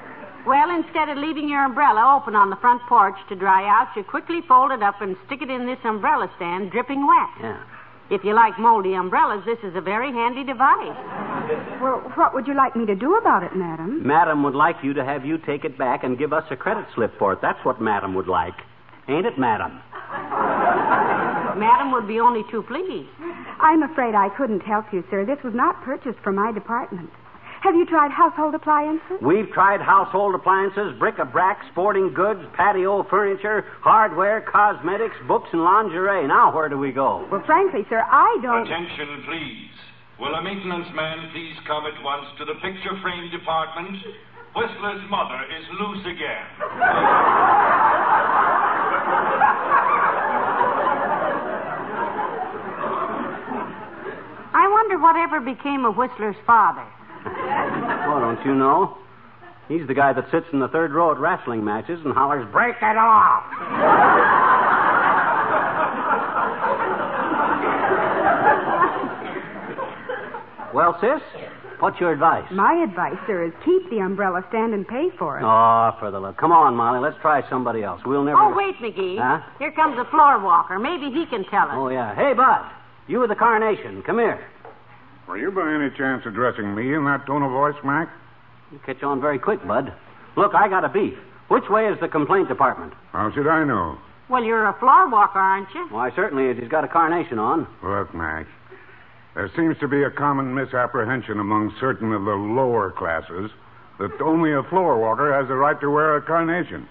Well, 0.50 0.72
instead 0.74 1.10
of 1.10 1.18
leaving 1.22 1.48
your 1.48 1.64
umbrella 1.64 2.18
open 2.18 2.34
on 2.34 2.50
the 2.50 2.56
front 2.56 2.82
porch 2.90 3.14
to 3.30 3.36
dry 3.36 3.70
out, 3.70 3.96
you 3.96 4.04
quickly 4.04 4.42
fold 4.48 4.72
it 4.72 4.82
up 4.82 5.00
and 5.00 5.16
stick 5.28 5.44
it 5.44 5.50
in 5.52 5.68
this 5.68 5.78
umbrella 5.86 6.26
stand 6.38 6.72
dripping 6.72 7.06
wet. 7.06 7.30
Yeah. 7.40 7.62
If 8.10 8.24
you 8.24 8.34
like 8.34 8.58
moldy 8.58 8.96
umbrellas, 8.96 9.46
this 9.46 9.60
is 9.62 9.76
a 9.76 9.82
very 9.82 10.12
handy 10.12 10.44
device. 10.44 10.98
Well, 11.80 12.02
what 12.18 12.34
would 12.34 12.48
you 12.48 12.56
like 12.56 12.76
me 12.76 12.88
to 12.88 12.96
do 12.96 13.16
about 13.18 13.44
it, 13.44 13.56
madam? 13.56 14.02
Madam 14.02 14.42
would 14.42 14.56
like 14.56 14.78
you 14.82 14.96
to 14.96 15.06
have 15.06 15.24
you 15.24 15.38
take 15.38 15.66
it 15.66 15.78
back 15.78 16.04
and 16.04 16.18
give 16.18 16.34
us 16.34 16.46
a 16.50 16.56
credit 16.56 16.88
slip 16.96 17.14
for 17.20 17.34
it. 17.34 17.40
That's 17.44 17.64
what 17.64 17.80
Madam 17.80 18.16
would 18.16 18.28
like. 18.28 18.58
Ain't 19.08 19.28
it, 19.28 19.38
Madam? 19.38 19.80
Madam 21.62 21.92
would 21.92 22.08
be 22.08 22.20
only 22.20 22.42
too 22.50 22.64
pleased. 22.64 23.10
I'm 23.62 23.84
afraid 23.84 24.16
I 24.16 24.30
couldn't 24.36 24.62
help 24.62 24.86
you, 24.92 25.04
sir. 25.12 25.26
This 25.26 25.44
was 25.44 25.54
not 25.54 25.84
purchased 25.84 26.18
for 26.24 26.32
my 26.32 26.52
department. 26.52 27.12
Have 27.62 27.76
you 27.76 27.86
tried 27.86 28.12
household 28.12 28.56
appliances? 28.56 29.20
We've 29.22 29.52
tried 29.52 29.82
household 29.82 30.34
appliances, 30.34 30.98
bric-a-brac, 30.98 31.60
sporting 31.72 32.14
goods, 32.14 32.40
patio 32.56 33.04
furniture, 33.10 33.66
hardware, 33.82 34.40
cosmetics, 34.42 35.16
books, 35.28 35.50
and 35.52 35.62
lingerie. 35.64 36.26
Now, 36.26 36.56
where 36.56 36.70
do 36.70 36.78
we 36.78 36.92
go? 36.94 37.28
Well, 37.30 37.44
frankly, 37.46 37.86
sir, 37.90 38.00
I 38.00 38.40
don't. 38.42 38.66
Attention, 38.66 39.24
please. 39.28 39.76
Will 40.20 40.36
a 40.36 40.42
maintenance 40.42 40.88
man 40.96 41.30
please 41.32 41.56
come 41.68 41.86
at 41.86 42.02
once 42.04 42.26
to 42.40 42.46
the 42.46 42.56
picture 42.56 42.96
frame 43.02 43.30
department? 43.32 43.98
Whistler's 44.56 45.04
mother 45.10 45.44
is 45.52 45.66
loose 45.80 46.06
again. 46.06 46.46
I 54.52 54.68
wonder 54.72 54.98
whatever 54.98 55.40
became 55.40 55.86
of 55.86 55.96
Whistler's 55.96 56.36
father. 56.48 56.86
Oh, 57.52 58.20
don't 58.20 58.46
you 58.46 58.56
know? 58.56 58.98
He's 59.68 59.86
the 59.88 59.94
guy 59.94 60.14
that 60.14 60.26
sits 60.32 60.48
in 60.52 60.60
the 60.60 60.68
third 60.68 60.92
row 60.92 61.12
at 61.12 61.20
wrestling 61.20 61.64
matches 61.64 62.00
and 62.04 62.14
hollers, 62.14 62.48
Break 62.52 62.76
it 62.82 62.98
off! 62.98 63.44
well, 70.74 70.98
sis, 71.02 71.22
what's 71.80 72.00
your 72.00 72.12
advice? 72.12 72.46
My 72.52 72.84
advice, 72.84 73.18
sir, 73.28 73.46
is 73.46 73.54
keep 73.66 73.90
the 73.90 74.00
umbrella 74.00 74.44
stand 74.50 74.74
and 74.74 74.88
pay 74.88 75.10
for 75.18 75.40
it. 75.40 75.44
Oh, 75.44 75.92
for 76.00 76.10
the 76.12 76.20
love. 76.20 76.38
Come 76.38 76.52
on, 76.52 76.76
Molly. 76.76 77.00
Let's 77.00 77.18
try 77.22 77.48
somebody 77.50 77.84
else. 77.84 78.02
We'll 78.06 78.24
never. 78.24 78.40
Oh, 78.40 78.56
wait, 78.56 78.76
McGee. 78.78 79.18
Huh? 79.20 79.42
Here 79.60 79.72
comes 79.72 79.98
a 80.00 80.10
floor 80.10 80.44
walker. 80.44 80.80
Maybe 80.80 81.12
he 81.12 81.26
can 81.26 81.44
tell 81.46 81.68
us. 81.70 81.74
Oh, 81.74 81.90
yeah. 81.90 82.16
Hey, 82.16 82.34
Bud. 82.34 82.70
You 83.08 83.20
with 83.20 83.30
the 83.30 83.36
carnation. 83.36 84.04
Come 84.04 84.20
here. 84.20 84.40
Were 85.30 85.38
you 85.38 85.52
by 85.52 85.72
any 85.72 85.92
chance 85.96 86.26
addressing 86.26 86.74
me 86.74 86.96
in 86.96 87.06
that 87.06 87.28
tone 87.28 87.44
of 87.44 87.52
voice, 87.52 87.76
Mac? 87.84 88.10
You 88.72 88.80
catch 88.84 89.04
on 89.04 89.22
very 89.22 89.38
quick, 89.38 89.66
Bud. 89.68 89.94
Look, 90.36 90.56
I 90.56 90.68
got 90.68 90.84
a 90.84 90.90
beef. 90.90 91.14
Which 91.50 91.70
way 91.70 91.86
is 91.86 92.00
the 92.00 92.08
complaint 92.08 92.50
department? 92.50 92.94
How 93.12 93.32
should 93.32 93.46
I 93.48 93.64
know? 93.64 94.00
Well, 94.28 94.44
you're 94.44 94.66
a 94.66 94.74
floor 94.80 95.08
walker, 95.08 95.38
aren't 95.38 95.70
you? 95.76 95.86
Why, 95.92 96.10
certainly 96.16 96.46
is. 96.46 96.58
He's 96.58 96.68
got 96.68 96.84
a 96.84 96.88
carnation 96.88 97.38
on. 97.38 97.68
Look, 97.84 98.12
Mac. 98.16 98.48
There 99.36 99.52
seems 99.56 99.78
to 99.82 99.88
be 99.88 100.02
a 100.02 100.10
common 100.10 100.56
misapprehension 100.56 101.40
among 101.40 101.76
certain 101.80 102.12
of 102.12 102.26
the 102.26 102.34
lower 102.34 102.90
classes 102.90 103.52
that 104.00 104.20
only 104.22 104.54
a 104.54 104.64
floor 104.64 105.00
walker 105.00 105.32
has 105.32 105.48
the 105.48 105.56
right 105.56 105.80
to 105.80 105.92
wear 105.92 106.18
a 106.18 106.24
carnation. 106.24 106.88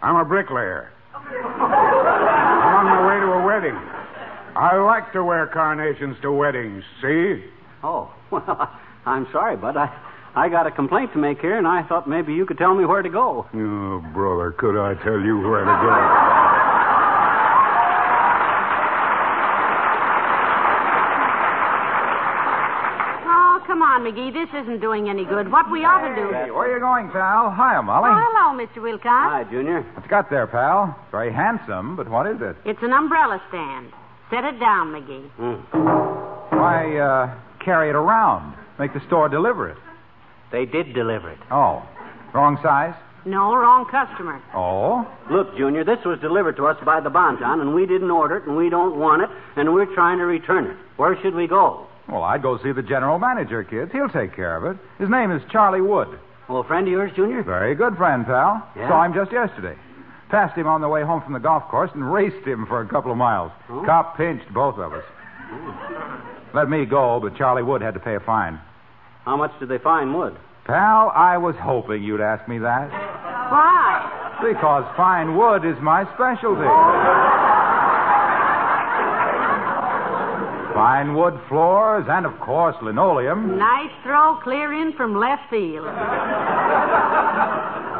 I'm 0.00 0.16
a 0.16 0.24
bricklayer. 0.24 0.90
I'm 1.14 1.28
on 2.72 2.86
my 2.86 3.06
way 3.06 3.20
to 3.20 3.32
a 3.32 3.44
wedding. 3.44 3.76
I 4.56 4.78
like 4.78 5.12
to 5.12 5.22
wear 5.22 5.46
carnations 5.46 6.16
to 6.22 6.32
weddings, 6.32 6.84
see? 7.02 7.44
Oh, 7.82 8.12
well, 8.30 8.70
I'm 9.06 9.26
sorry, 9.32 9.56
Bud. 9.56 9.76
I, 9.76 9.90
I 10.34 10.48
got 10.48 10.66
a 10.66 10.70
complaint 10.70 11.12
to 11.12 11.18
make 11.18 11.40
here, 11.40 11.58
and 11.58 11.66
I 11.66 11.82
thought 11.82 12.08
maybe 12.08 12.32
you 12.32 12.46
could 12.46 12.58
tell 12.58 12.74
me 12.74 12.84
where 12.84 13.02
to 13.02 13.08
go. 13.10 13.46
Oh, 13.52 14.04
brother, 14.14 14.52
could 14.52 14.80
I 14.80 14.94
tell 15.02 15.20
you 15.20 15.38
where 15.40 15.60
to 15.60 15.66
go? 15.66 16.32
Oh, 23.24 23.62
come 23.66 23.82
on, 23.82 24.02
McGee. 24.02 24.32
This 24.32 24.48
isn't 24.62 24.80
doing 24.80 25.08
any 25.08 25.24
good. 25.24 25.50
What 25.50 25.70
we 25.70 25.84
ought 25.84 26.06
to 26.08 26.14
do. 26.14 26.32
Hey, 26.32 26.50
where 26.50 26.70
are 26.70 26.74
you 26.74 26.80
going, 26.80 27.10
pal? 27.10 27.50
Hiya, 27.52 27.82
Molly. 27.82 28.10
Oh, 28.10 28.18
hello, 28.18 28.56
Mr. 28.58 28.82
Wilcox. 28.82 29.04
Hi, 29.08 29.44
Junior. 29.50 29.82
What 29.82 30.04
you 30.04 30.10
got 30.10 30.30
there, 30.30 30.46
pal? 30.46 30.96
Very 31.10 31.32
handsome, 31.32 31.96
but 31.96 32.08
what 32.08 32.26
is 32.26 32.40
it? 32.40 32.56
It's 32.64 32.82
an 32.82 32.92
umbrella 32.92 33.42
stand. 33.48 33.92
Set 34.30 34.44
it 34.44 34.58
down, 34.58 34.92
McGee. 34.92 35.28
Why, 36.56 36.96
uh, 36.96 37.34
carry 37.64 37.90
it 37.90 37.96
around. 37.96 38.56
Make 38.78 38.94
the 38.94 39.04
store 39.06 39.28
deliver 39.28 39.68
it. 39.68 39.78
They 40.50 40.66
did 40.66 40.94
deliver 40.94 41.30
it. 41.30 41.38
Oh. 41.50 41.82
Wrong 42.34 42.58
size? 42.62 42.94
No, 43.24 43.54
wrong 43.54 43.86
customer. 43.86 44.42
Oh? 44.54 45.06
Look, 45.30 45.56
Junior, 45.56 45.84
this 45.84 46.04
was 46.04 46.18
delivered 46.20 46.56
to 46.56 46.66
us 46.66 46.76
by 46.84 47.00
the 47.00 47.10
Bonton, 47.10 47.60
and 47.60 47.74
we 47.74 47.86
didn't 47.86 48.10
order 48.10 48.38
it, 48.38 48.46
and 48.46 48.56
we 48.56 48.68
don't 48.68 48.98
want 48.98 49.22
it, 49.22 49.30
and 49.56 49.72
we're 49.72 49.92
trying 49.94 50.18
to 50.18 50.24
return 50.24 50.66
it. 50.66 50.76
Where 50.96 51.16
should 51.22 51.34
we 51.34 51.46
go? 51.46 51.86
Well, 52.08 52.24
I'd 52.24 52.42
go 52.42 52.58
see 52.62 52.72
the 52.72 52.82
general 52.82 53.18
manager, 53.18 53.62
kids. 53.62 53.92
He'll 53.92 54.08
take 54.08 54.34
care 54.34 54.56
of 54.56 54.64
it. 54.64 54.82
His 54.98 55.08
name 55.08 55.30
is 55.30 55.40
Charlie 55.50 55.80
Wood. 55.80 56.18
Well, 56.48 56.60
a 56.60 56.64
friend 56.64 56.86
of 56.86 56.92
yours, 56.92 57.12
Junior? 57.14 57.44
Very 57.44 57.76
good 57.76 57.96
friend, 57.96 58.26
pal. 58.26 58.68
Yeah? 58.76 58.88
Saw 58.88 59.04
him 59.04 59.14
just 59.14 59.30
yesterday. 59.30 59.78
Passed 60.28 60.56
him 60.56 60.66
on 60.66 60.80
the 60.80 60.88
way 60.88 61.02
home 61.02 61.22
from 61.22 61.34
the 61.34 61.38
golf 61.38 61.62
course 61.68 61.90
and 61.94 62.12
raced 62.12 62.44
him 62.46 62.66
for 62.66 62.80
a 62.80 62.88
couple 62.88 63.12
of 63.12 63.18
miles. 63.18 63.52
Oh. 63.68 63.84
Cop 63.86 64.16
pinched 64.16 64.52
both 64.52 64.78
of 64.78 64.92
us. 64.92 65.04
Oh. 65.52 66.11
Let 66.54 66.68
me 66.68 66.84
go, 66.84 67.18
but 67.20 67.36
Charlie 67.36 67.62
Wood 67.62 67.82
had 67.82 67.94
to 67.94 68.00
pay 68.00 68.14
a 68.14 68.20
fine. 68.20 68.60
How 69.24 69.36
much 69.36 69.52
did 69.60 69.68
they 69.68 69.78
fine 69.78 70.12
Wood? 70.12 70.36
Pal, 70.64 71.10
I 71.14 71.38
was 71.38 71.56
hoping 71.58 72.02
you'd 72.04 72.20
ask 72.20 72.46
me 72.48 72.58
that. 72.58 72.90
Why? 73.50 74.38
Because 74.42 74.84
fine 74.96 75.36
wood 75.36 75.64
is 75.64 75.76
my 75.82 76.04
specialty. 76.14 76.66
Fine 80.74 81.14
wood 81.14 81.38
floors 81.48 82.06
and, 82.08 82.26
of 82.26 82.38
course, 82.40 82.76
linoleum. 82.82 83.58
Nice 83.58 83.90
throw 84.02 84.38
clear 84.42 84.72
in 84.72 84.92
from 84.94 85.16
left 85.16 85.50
field. 85.50 85.86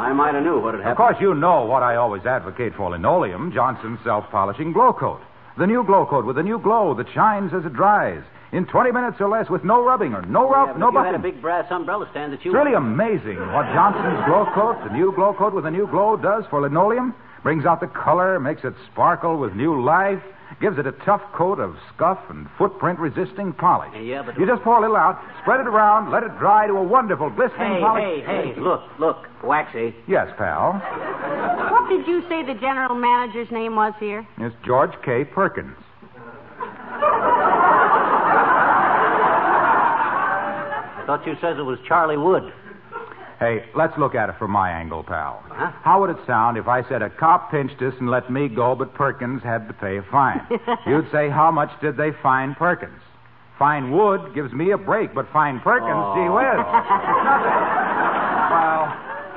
I 0.03 0.13
might 0.15 0.35
have 0.35 0.43
knew 0.43 0.61
what 0.61 0.75
had 0.75 0.83
happened. 0.83 0.93
Of 0.93 0.97
course, 0.97 1.17
you 1.21 1.35
know 1.35 1.65
what 1.67 1.83
I 1.83 1.97
always 1.97 2.25
advocate 2.25 2.75
for 2.77 2.91
linoleum 2.91 3.53
Johnson's 3.53 3.99
self 4.05 4.25
polishing 4.31 4.73
glow 4.73 4.93
coat. 4.93 5.21
The 5.59 5.67
new 5.67 5.85
glow 5.85 6.07
coat 6.07 6.25
with 6.25 6.39
a 6.39 6.43
new 6.43 6.59
glow 6.59 6.95
that 6.95 7.13
shines 7.13 7.53
as 7.53 7.65
it 7.65 7.75
dries. 7.75 8.23
In 8.53 8.67
20 8.67 8.93
minutes 8.93 9.17
or 9.19 9.29
less 9.31 9.49
with 9.49 9.65
no 9.65 9.83
rubbing 9.83 10.13
or 10.13 10.21
no 10.23 10.45
Yeah, 10.45 10.53
rub, 10.53 10.69
but 10.75 10.79
no 10.79 10.89
if 10.89 10.95
you 10.95 11.01
had 11.01 11.15
a 11.15 11.19
big 11.19 11.41
brass 11.41 11.65
umbrella 11.71 12.07
stand 12.11 12.35
that 12.35 12.45
you 12.45 12.51
It's 12.51 12.55
really 12.57 12.75
amazing 12.77 13.39
what 13.51 13.65
Johnson's 13.73 14.25
Glow 14.27 14.45
Coat, 14.55 14.77
the 14.85 14.93
new 14.93 15.11
Glow 15.15 15.33
Coat 15.33 15.55
with 15.55 15.65
a 15.65 15.71
new 15.71 15.87
glow, 15.87 16.17
does 16.19 16.45
for 16.51 16.61
linoleum. 16.61 17.15
Brings 17.43 17.65
out 17.65 17.81
the 17.81 17.87
color, 17.89 18.39
makes 18.39 18.63
it 18.63 18.75
sparkle 18.93 19.39
with 19.39 19.55
new 19.55 19.83
life, 19.83 20.23
gives 20.61 20.79
it 20.79 20.87
a 20.87 20.93
tough 20.93 21.23
coat 21.33 21.59
of 21.59 21.77
scuff 21.95 22.19
and 22.29 22.47
footprint 22.59 22.99
resisting 23.01 23.55
polish. 23.55 23.91
Yeah, 23.99 24.23
but- 24.23 24.39
You 24.39 24.45
just 24.47 24.63
pour 24.63 24.77
a 24.77 24.81
little 24.83 24.97
out, 24.97 25.19
spread 25.41 25.59
it 25.61 25.67
around, 25.67 26.11
let 26.11 26.23
it 26.23 26.39
dry 26.39 26.67
to 26.67 26.75
a 26.77 26.83
wonderful 26.83 27.31
glistening 27.31 27.73
Hey, 27.77 27.81
polish. 27.81 28.25
hey, 28.27 28.53
hey, 28.53 28.61
look, 28.61 28.83
look, 28.99 29.27
waxy. 29.43 29.95
Yes, 30.07 30.29
pal. 30.37 30.75
What 31.71 31.89
did 31.89 32.07
you 32.07 32.21
say 32.29 32.43
the 32.45 32.55
general 32.61 32.95
manager's 32.97 33.51
name 33.51 33.77
was 33.77 33.95
here? 33.99 34.27
It's 34.39 34.55
George 34.63 34.93
K. 35.03 35.25
Perkins. 35.25 35.75
Thought 41.07 41.27
you 41.27 41.35
said 41.41 41.59
it 41.59 41.63
was 41.63 41.79
Charlie 41.87 42.17
Wood. 42.17 42.53
Hey, 43.39 43.65
let's 43.75 43.97
look 43.99 44.15
at 44.15 44.29
it 44.29 44.37
from 44.39 44.53
my 44.53 44.71
angle, 44.71 45.03
pal. 45.03 45.43
Huh? 45.49 45.73
How 45.83 46.01
would 46.01 46.11
it 46.11 46.19
sound 46.27 46.57
if 46.57 46.69
I 46.69 46.87
said 46.89 47.03
a 47.03 47.11
cop 47.11 47.51
pinched 47.51 47.83
us 47.83 47.93
and 47.99 48.09
let 48.09 48.31
me 48.31 48.49
go, 48.49 48.75
but 48.77 48.95
Perkins 48.95 49.43
had 49.43 49.67
to 49.67 49.75
pay 49.75 49.97
a 49.99 50.03
fine? 50.13 50.41
You'd 50.87 51.11
say, 51.11 51.29
how 51.29 51.51
much 51.51 51.71
did 51.81 51.97
they 51.97 52.11
fine 52.23 52.55
Perkins? 52.55 53.01
Fine 53.59 53.91
Wood 53.91 54.33
gives 54.35 54.53
me 54.53 54.71
a 54.71 54.79
break, 54.79 55.13
but 55.15 55.27
fine 55.33 55.59
Perkins, 55.61 55.91
Oh. 55.93 56.15
gee 56.15 56.29
whiz. 56.31 56.67
well, 58.53 58.87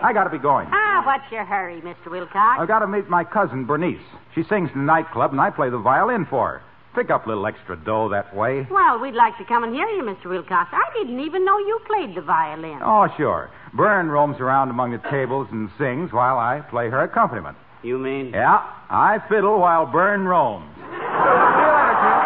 I 0.04 0.12
got 0.14 0.26
to 0.26 0.30
be 0.30 0.38
going. 0.38 0.68
Ah, 0.72 1.02
what's 1.06 1.32
your 1.32 1.46
hurry, 1.46 1.82
Mr. 1.82 2.12
Wilcox? 2.12 2.60
I've 2.60 2.68
got 2.68 2.80
to 2.80 2.88
meet 2.88 3.10
my 3.10 3.24
cousin, 3.24 3.66
Bernice. 3.66 3.98
She 4.36 4.44
sings 4.44 4.70
in 4.74 4.82
the 4.82 4.86
nightclub, 4.86 5.32
and 5.32 5.42
I 5.42 5.50
play 5.50 5.70
the 5.70 5.80
violin 5.80 6.26
for 6.30 6.60
her. 6.60 6.62
Pick 6.96 7.10
up 7.10 7.26
a 7.26 7.30
little 7.30 7.46
extra 7.46 7.76
dough 7.76 8.08
that 8.10 8.34
way. 8.34 8.66
Well, 8.72 9.00
we'd 9.00 9.16
like 9.16 9.38
to 9.38 9.44
come 9.46 9.64
and 9.66 9.74
hear 9.76 9.88
you, 9.88 10.02
Mr. 10.04 10.30
Wilcox. 10.30 10.70
I 10.72 10.84
didn't 10.98 11.20
even 11.20 11.44
know 11.44 11.58
you 11.58 11.80
played 11.88 12.16
the 12.16 12.22
violin. 12.22 12.80
Oh, 12.82 13.08
sure. 13.18 13.50
Byrne 13.74 14.08
roams 14.08 14.40
around 14.40 14.70
among 14.70 14.92
the 14.92 15.02
tables 15.12 15.48
and 15.52 15.70
sings 15.78 16.14
while 16.14 16.38
I 16.38 16.62
play 16.70 16.90
her 16.90 17.02
accompaniment. 17.04 17.58
You 17.84 17.98
mean? 18.00 18.32
Yeah, 18.34 18.60
I 18.90 19.20
fiddle 19.28 19.60
while 19.60 19.86
Byrne 19.86 20.24
roams. 20.24 20.72
See 20.76 20.82
you 20.82 20.88
later, 20.88 21.96
kid. 22.00 22.22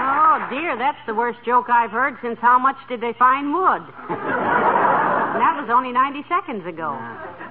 Oh, 0.00 0.46
dear, 0.50 0.76
that's 0.76 0.98
the 1.06 1.14
worst 1.14 1.38
joke 1.44 1.68
I've 1.68 1.90
heard 1.90 2.16
since 2.22 2.38
How 2.40 2.58
Much 2.58 2.76
Did 2.88 3.00
They 3.00 3.12
Find 3.18 3.52
Wood? 3.52 3.82
and 4.08 5.40
that 5.42 5.56
was 5.60 5.68
only 5.70 5.92
90 5.92 6.24
seconds 6.28 6.66
ago. 6.66 6.96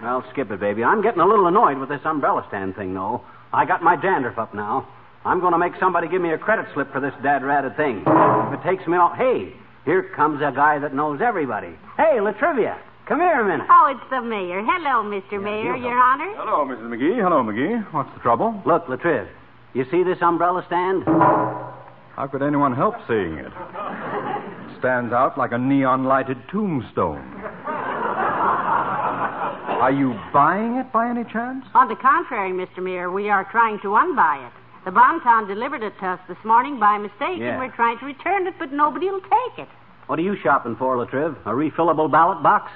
Well, 0.01 0.23
skip 0.31 0.49
it, 0.51 0.59
baby. 0.59 0.83
I'm 0.83 1.01
getting 1.01 1.19
a 1.19 1.25
little 1.25 1.47
annoyed 1.47 1.77
with 1.77 1.89
this 1.89 2.01
umbrella 2.05 2.45
stand 2.47 2.75
thing, 2.75 2.93
though. 2.93 3.21
I 3.51 3.65
got 3.65 3.83
my 3.83 3.95
dandruff 3.95 4.37
up 4.37 4.53
now. 4.53 4.87
I'm 5.25 5.41
going 5.41 5.51
to 5.51 5.57
make 5.57 5.73
somebody 5.79 6.07
give 6.07 6.21
me 6.21 6.31
a 6.31 6.37
credit 6.37 6.67
slip 6.73 6.91
for 6.93 7.01
this 7.01 7.13
dad 7.21 7.43
ratted 7.43 7.75
thing. 7.75 8.03
If 8.07 8.59
it 8.59 8.63
takes 8.63 8.87
me 8.87 8.95
off. 8.95 9.17
Hey, 9.17 9.53
here 9.83 10.03
comes 10.15 10.41
a 10.41 10.51
guy 10.55 10.79
that 10.79 10.93
knows 10.93 11.19
everybody. 11.21 11.75
Hey, 11.97 12.21
La 12.21 12.31
Trivia, 12.31 12.79
come 13.05 13.19
here 13.19 13.41
a 13.41 13.45
minute. 13.45 13.67
Oh, 13.69 13.93
it's 13.93 14.09
the 14.09 14.21
mayor. 14.21 14.63
Hello, 14.63 15.03
Mr. 15.03 15.41
Mayor, 15.41 15.75
Your 15.75 15.97
Honor. 15.97 16.31
Hello, 16.37 16.65
Mrs. 16.65 16.87
McGee. 16.87 17.21
Hello, 17.21 17.43
McGee. 17.43 17.83
What's 17.91 18.13
the 18.13 18.21
trouble? 18.21 18.61
Look, 18.65 18.87
La 18.87 18.95
Triv, 18.95 19.27
you 19.73 19.85
see 19.91 20.03
this 20.03 20.21
umbrella 20.21 20.63
stand? 20.67 21.03
How 21.05 22.27
could 22.31 22.41
anyone 22.41 22.73
help 22.73 22.95
seeing 23.07 23.37
it? 23.37 23.51
It 23.51 24.79
stands 24.79 25.11
out 25.11 25.37
like 25.37 25.51
a 25.51 25.57
neon 25.57 26.05
lighted 26.05 26.37
tombstone. 26.49 27.35
Are 29.79 29.91
you 29.91 30.13
buying 30.33 30.75
it 30.75 30.91
by 30.91 31.09
any 31.09 31.23
chance? 31.23 31.65
On 31.73 31.87
the 31.87 31.95
contrary, 31.95 32.51
Mr. 32.51 32.83
Mayor, 32.83 33.09
we 33.11 33.29
are 33.29 33.45
trying 33.49 33.79
to 33.79 33.87
unbuy 33.95 34.45
it. 34.47 34.53
The 34.85 34.91
Bonton 34.91 35.47
delivered 35.47 35.83
it 35.83 35.93
to 35.99 36.05
us 36.07 36.19
this 36.27 36.37
morning 36.43 36.79
by 36.79 36.97
mistake, 36.97 37.37
Yeah. 37.39 37.51
and 37.51 37.59
we're 37.59 37.71
trying 37.75 37.97
to 37.99 38.05
return 38.05 38.47
it, 38.47 38.55
but 38.59 38.71
nobody 38.73 39.09
will 39.09 39.21
take 39.21 39.59
it. 39.59 39.69
What 40.07 40.19
are 40.19 40.21
you 40.21 40.35
shopping 40.37 40.75
for, 40.75 40.97
La 40.97 41.05
Triv? 41.05 41.35
A 41.45 41.51
refillable 41.51 42.09
ballot 42.11 42.41
box? 42.43 42.71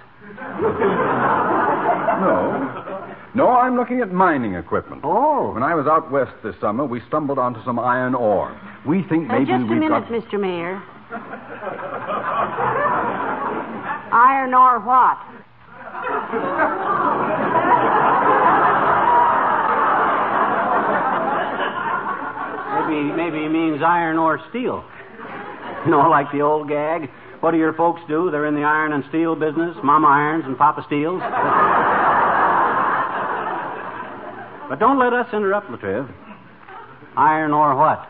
No. 2.21 2.69
No, 3.35 3.49
I'm 3.49 3.75
looking 3.75 3.99
at 4.01 4.11
mining 4.13 4.53
equipment. 4.55 5.01
Oh. 5.03 5.51
When 5.53 5.63
I 5.63 5.73
was 5.75 5.87
out 5.87 6.11
west 6.11 6.31
this 6.43 6.55
summer, 6.61 6.85
we 6.85 7.01
stumbled 7.07 7.39
onto 7.39 7.61
some 7.65 7.79
iron 7.79 8.13
ore. 8.15 8.55
We 8.85 9.01
think 9.03 9.29
Uh, 9.29 9.33
maybe 9.33 9.45
just 9.45 9.63
a 9.63 9.65
we've 9.65 9.79
minute, 9.79 9.89
got. 9.89 10.07
Mr. 10.09 10.39
Mayor. 10.39 10.81
Iron 14.11 14.53
ore 14.53 14.79
what? 14.79 15.17
Maybe, 22.93 23.11
maybe 23.15 23.37
he 23.43 23.47
means 23.47 23.81
iron 23.81 24.17
or 24.17 24.39
steel. 24.49 24.83
You 25.85 25.91
know, 25.91 26.09
like 26.09 26.31
the 26.31 26.41
old 26.41 26.67
gag. 26.67 27.09
What 27.39 27.51
do 27.51 27.57
your 27.57 27.73
folks 27.73 28.01
do? 28.07 28.29
They're 28.31 28.45
in 28.45 28.55
the 28.55 28.63
iron 28.63 28.93
and 28.93 29.03
steel 29.09 29.35
business. 29.35 29.75
Mama 29.83 30.07
irons 30.07 30.45
and 30.45 30.57
Papa 30.57 30.83
steels. 30.87 31.19
but 34.69 34.79
don't 34.79 34.97
let 34.99 35.13
us 35.13 35.27
interrupt, 35.33 35.69
La 35.69 35.77
Triv. 35.77 36.09
Iron 37.17 37.51
or 37.51 37.75
what? 37.75 38.07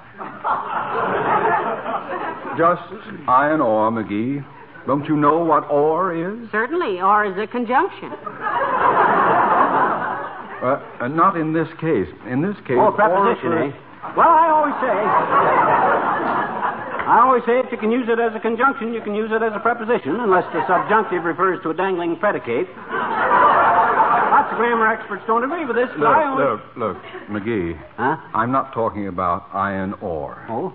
Just 2.57 2.83
iron 3.27 3.61
ore, 3.61 3.91
McGee. 3.91 4.45
Don't 4.85 5.05
you 5.07 5.15
know 5.15 5.39
what 5.39 5.69
or 5.71 6.13
is? 6.13 6.49
Certainly, 6.51 6.99
or 7.01 7.25
is 7.25 7.37
a 7.37 7.47
conjunction. 7.47 8.11
Uh, 10.63 10.79
uh, 11.01 11.07
not 11.07 11.35
in 11.37 11.53
this 11.53 11.67
case. 11.79 12.07
In 12.27 12.41
this 12.41 12.55
case. 12.67 12.77
Oh, 12.79 12.91
preposition, 12.91 13.51
ore- 13.51 13.63
eh? 13.67 13.71
Well, 14.15 14.27
I 14.31 14.47
always 14.51 14.75
say. 14.83 14.95
I 17.03 17.19
always 17.23 17.43
say 17.45 17.59
if 17.59 17.71
you 17.71 17.77
can 17.77 17.91
use 17.91 18.07
it 18.07 18.19
as 18.19 18.33
a 18.35 18.39
conjunction, 18.39 18.93
you 18.93 19.01
can 19.01 19.13
use 19.15 19.29
it 19.31 19.41
as 19.43 19.51
a 19.55 19.59
preposition, 19.59 20.15
unless 20.19 20.45
the 20.53 20.65
subjunctive 20.67 21.23
refers 21.23 21.61
to 21.63 21.69
a 21.71 21.73
dangling 21.73 22.15
predicate. 22.17 22.67
Lots 24.31 24.51
of 24.51 24.57
grammar 24.57 24.87
experts 24.87 25.23
don't 25.27 25.43
agree 25.43 25.65
with 25.65 25.75
this, 25.75 25.89
but 25.99 25.99
Look, 25.99 26.15
I 26.15 26.23
always. 26.27 26.59
look, 26.75 26.95
look, 26.95 26.97
McGee. 27.29 27.77
Huh? 27.97 28.17
I'm 28.33 28.51
not 28.51 28.73
talking 28.73 29.07
about 29.07 29.47
iron 29.53 29.93
ore. 30.01 30.45
Oh? 30.49 30.73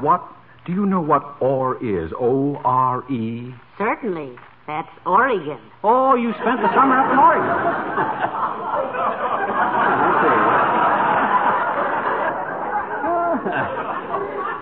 What? 0.00 0.22
Do 0.66 0.72
you 0.72 0.86
know 0.86 1.00
what 1.00 1.36
ore 1.40 1.76
is? 1.84 2.10
O 2.18 2.56
R 2.64 3.04
E? 3.10 3.54
Certainly. 3.76 4.36
That's 4.66 4.88
Oregon. 5.04 5.58
Oh, 5.82 6.14
you 6.14 6.32
spent 6.40 6.62
the 6.62 6.72
summer 6.74 6.98
up 6.98 7.12
in 7.12 7.18
Oregon. 7.18 7.50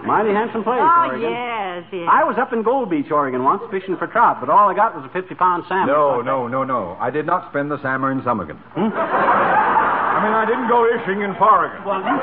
Mighty 0.07 0.31
handsome 0.31 0.65
place, 0.65 0.81
oh, 0.83 1.07
Oregon. 1.07 1.31
yes, 1.31 1.85
yes. 1.93 2.09
I 2.11 2.25
was 2.25 2.37
up 2.37 2.53
in 2.53 2.65
Gold 2.65 2.91
Beach, 2.91 3.07
Oregon 3.13 3.45
once, 3.45 3.63
fishing 3.71 3.97
for 3.97 4.09
trout, 4.09 4.39
but 4.41 4.51
all 4.51 4.69
I 4.69 4.75
got 4.75 4.97
was 4.97 5.05
a 5.09 5.09
50 5.13 5.37
pound 5.37 5.63
salmon. 5.69 5.87
No, 5.87 6.21
no, 6.21 6.49
no, 6.49 6.65
no. 6.65 6.97
I 6.99 7.11
did 7.11 7.25
not 7.25 7.49
spend 7.51 7.71
the 7.71 7.81
summer 7.81 8.11
in 8.11 8.23
Summergan. 8.23 8.59
Hmm? 8.75 8.91
I 10.23 10.25
mean, 10.25 10.35
I 10.39 10.47
didn't 10.47 10.69
go 10.71 10.87
fishing 10.87 11.23
in 11.23 11.35
Foreign. 11.35 11.83
Well, 11.83 11.99
you... 11.99 12.15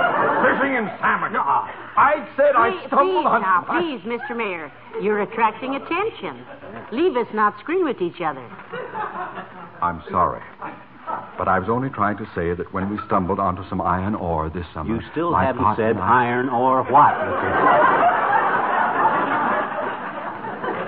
Fishing 0.48 0.72
in 0.80 0.88
Summergan. 1.04 1.36
I 2.00 2.24
said 2.40 2.56
I 2.56 2.72
Please, 2.72 2.88
stumbled 2.88 3.28
please 3.28 3.28
on. 3.28 3.42
now, 3.44 3.60
please, 3.68 4.00
Mr. 4.08 4.38
Mayor. 4.38 4.72
You're 5.04 5.22
attracting 5.22 5.76
attention. 5.76 6.46
Leave 6.94 7.18
us 7.18 7.28
not 7.34 7.60
scream 7.60 7.88
at 7.88 8.02
each 8.02 8.22
other. 8.24 8.40
I'm 9.84 10.02
sorry. 10.10 10.42
But 11.38 11.48
I 11.50 11.60
was 11.60 11.68
only 11.68 11.90
trying 11.90 12.16
to 12.18 12.26
say 12.36 12.54
that 12.54 12.72
when 12.74 12.90
we 12.90 12.98
stumbled 13.08 13.40
onto 13.40 13.68
some 13.68 13.82
iron 13.82 14.16
ore 14.16 14.50
this 14.50 14.66
summer. 14.74 14.96
You 14.96 15.02
still 15.12 15.36
haven't 15.36 15.76
said 15.76 15.92
and 15.92 16.00
I- 16.00 16.24
iron 16.32 16.48
or 16.48 16.84
what. 16.84 17.20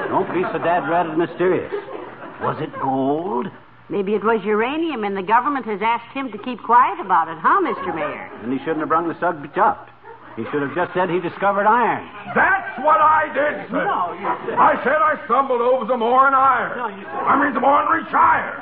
Don't 0.07 0.31
be 0.33 0.43
so 0.51 0.59
dad 0.59 0.87
ratted 0.87 1.17
mysterious. 1.17 1.73
Was 2.41 2.57
it 2.61 2.71
gold? 2.81 3.47
Maybe 3.91 4.15
it 4.15 4.23
was 4.23 4.39
uranium, 4.47 5.03
and 5.03 5.17
the 5.19 5.21
government 5.21 5.65
has 5.67 5.81
asked 5.83 6.15
him 6.15 6.31
to 6.31 6.37
keep 6.39 6.63
quiet 6.63 6.95
about 7.03 7.27
it, 7.27 7.35
huh, 7.43 7.59
Mr. 7.59 7.91
Mayor? 7.93 8.31
Then 8.39 8.55
he 8.55 8.59
shouldn't 8.63 8.79
have 8.79 8.87
brung 8.87 9.11
the 9.11 9.19
subject 9.19 9.57
up. 9.59 9.91
He 10.39 10.47
should 10.47 10.63
have 10.63 10.71
just 10.71 10.95
said 10.95 11.11
he 11.11 11.19
discovered 11.19 11.67
iron. 11.67 12.07
That's 12.31 12.79
what 12.87 13.03
I 13.03 13.27
did, 13.35 13.67
sir. 13.67 13.83
No, 13.83 14.15
you 14.15 14.31
said- 14.47 14.55
I 14.55 14.79
said 14.79 14.95
I 14.95 15.19
stumbled 15.27 15.59
over 15.59 15.83
some 15.91 15.99
ore 15.99 16.23
and 16.23 16.35
iron. 16.35 16.71
No, 16.79 16.87
you 16.87 17.03
said- 17.03 17.27
I 17.27 17.35
mean 17.35 17.51
some 17.51 17.67
ore 17.67 17.83
and 17.83 17.91
rich 17.99 18.07
iron. 18.15 18.55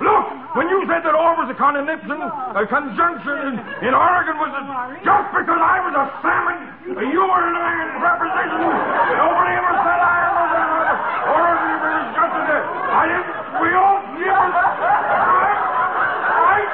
Look, 0.00 0.56
when 0.56 0.72
you 0.72 0.80
said 0.88 1.04
that 1.04 1.12
ore 1.12 1.36
was 1.36 1.52
a 1.52 1.58
conjunction, 1.60 2.16
a 2.24 2.64
conjunction 2.64 3.36
in, 3.52 3.54
in 3.84 3.92
Oregon 3.92 4.40
was 4.40 4.48
a, 4.48 4.64
just 5.04 5.28
because 5.36 5.60
I 5.60 5.76
was 5.84 5.92
a 5.92 6.04
salmon, 6.24 6.56
you 7.12 7.20
were 7.20 7.44
an 7.52 7.56
iron 7.68 8.00
preposition. 8.00 8.64
Nobody 8.64 9.52
ever 9.60 9.74
said 9.76 10.00
iron 10.00 10.32
was 10.40 10.50
a 10.56 10.64
Oregon 11.36 11.76
was 11.84 12.16
just 12.16 12.32
as 12.32 12.48
a, 12.48 12.58
I 12.96 13.02
didn't. 13.12 13.28
We 13.60 13.68
all 13.76 14.00
give 14.16 14.32
us. 14.40 14.56
Right? 14.80 15.60
Right? 16.48 16.70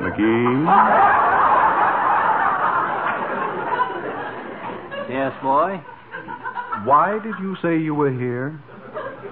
McGee? 0.00 0.55
Yes, 5.08 5.32
boy? 5.40 5.80
Why 6.84 7.20
did 7.22 7.34
you 7.40 7.56
say 7.62 7.78
you 7.78 7.94
were 7.94 8.10
here? 8.10 8.60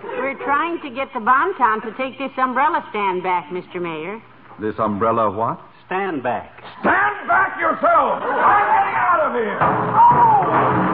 We're 0.02 0.38
trying 0.44 0.80
to 0.82 0.90
get 0.90 1.08
the 1.12 1.18
Bonton 1.20 1.80
to 1.82 1.96
take 1.98 2.18
this 2.18 2.30
umbrella 2.38 2.86
stand 2.90 3.22
back, 3.24 3.50
Mr. 3.50 3.82
Mayor. 3.82 4.22
This 4.60 4.74
umbrella 4.78 5.30
what? 5.30 5.60
Stand 5.86 6.22
back. 6.22 6.62
Stand 6.80 7.26
back 7.26 7.58
yourself. 7.58 8.22
I'm 8.22 8.66
getting 8.70 8.94
out 8.94 9.20
of 9.26 9.34
here. 9.34 9.58
Oh! 9.60 10.84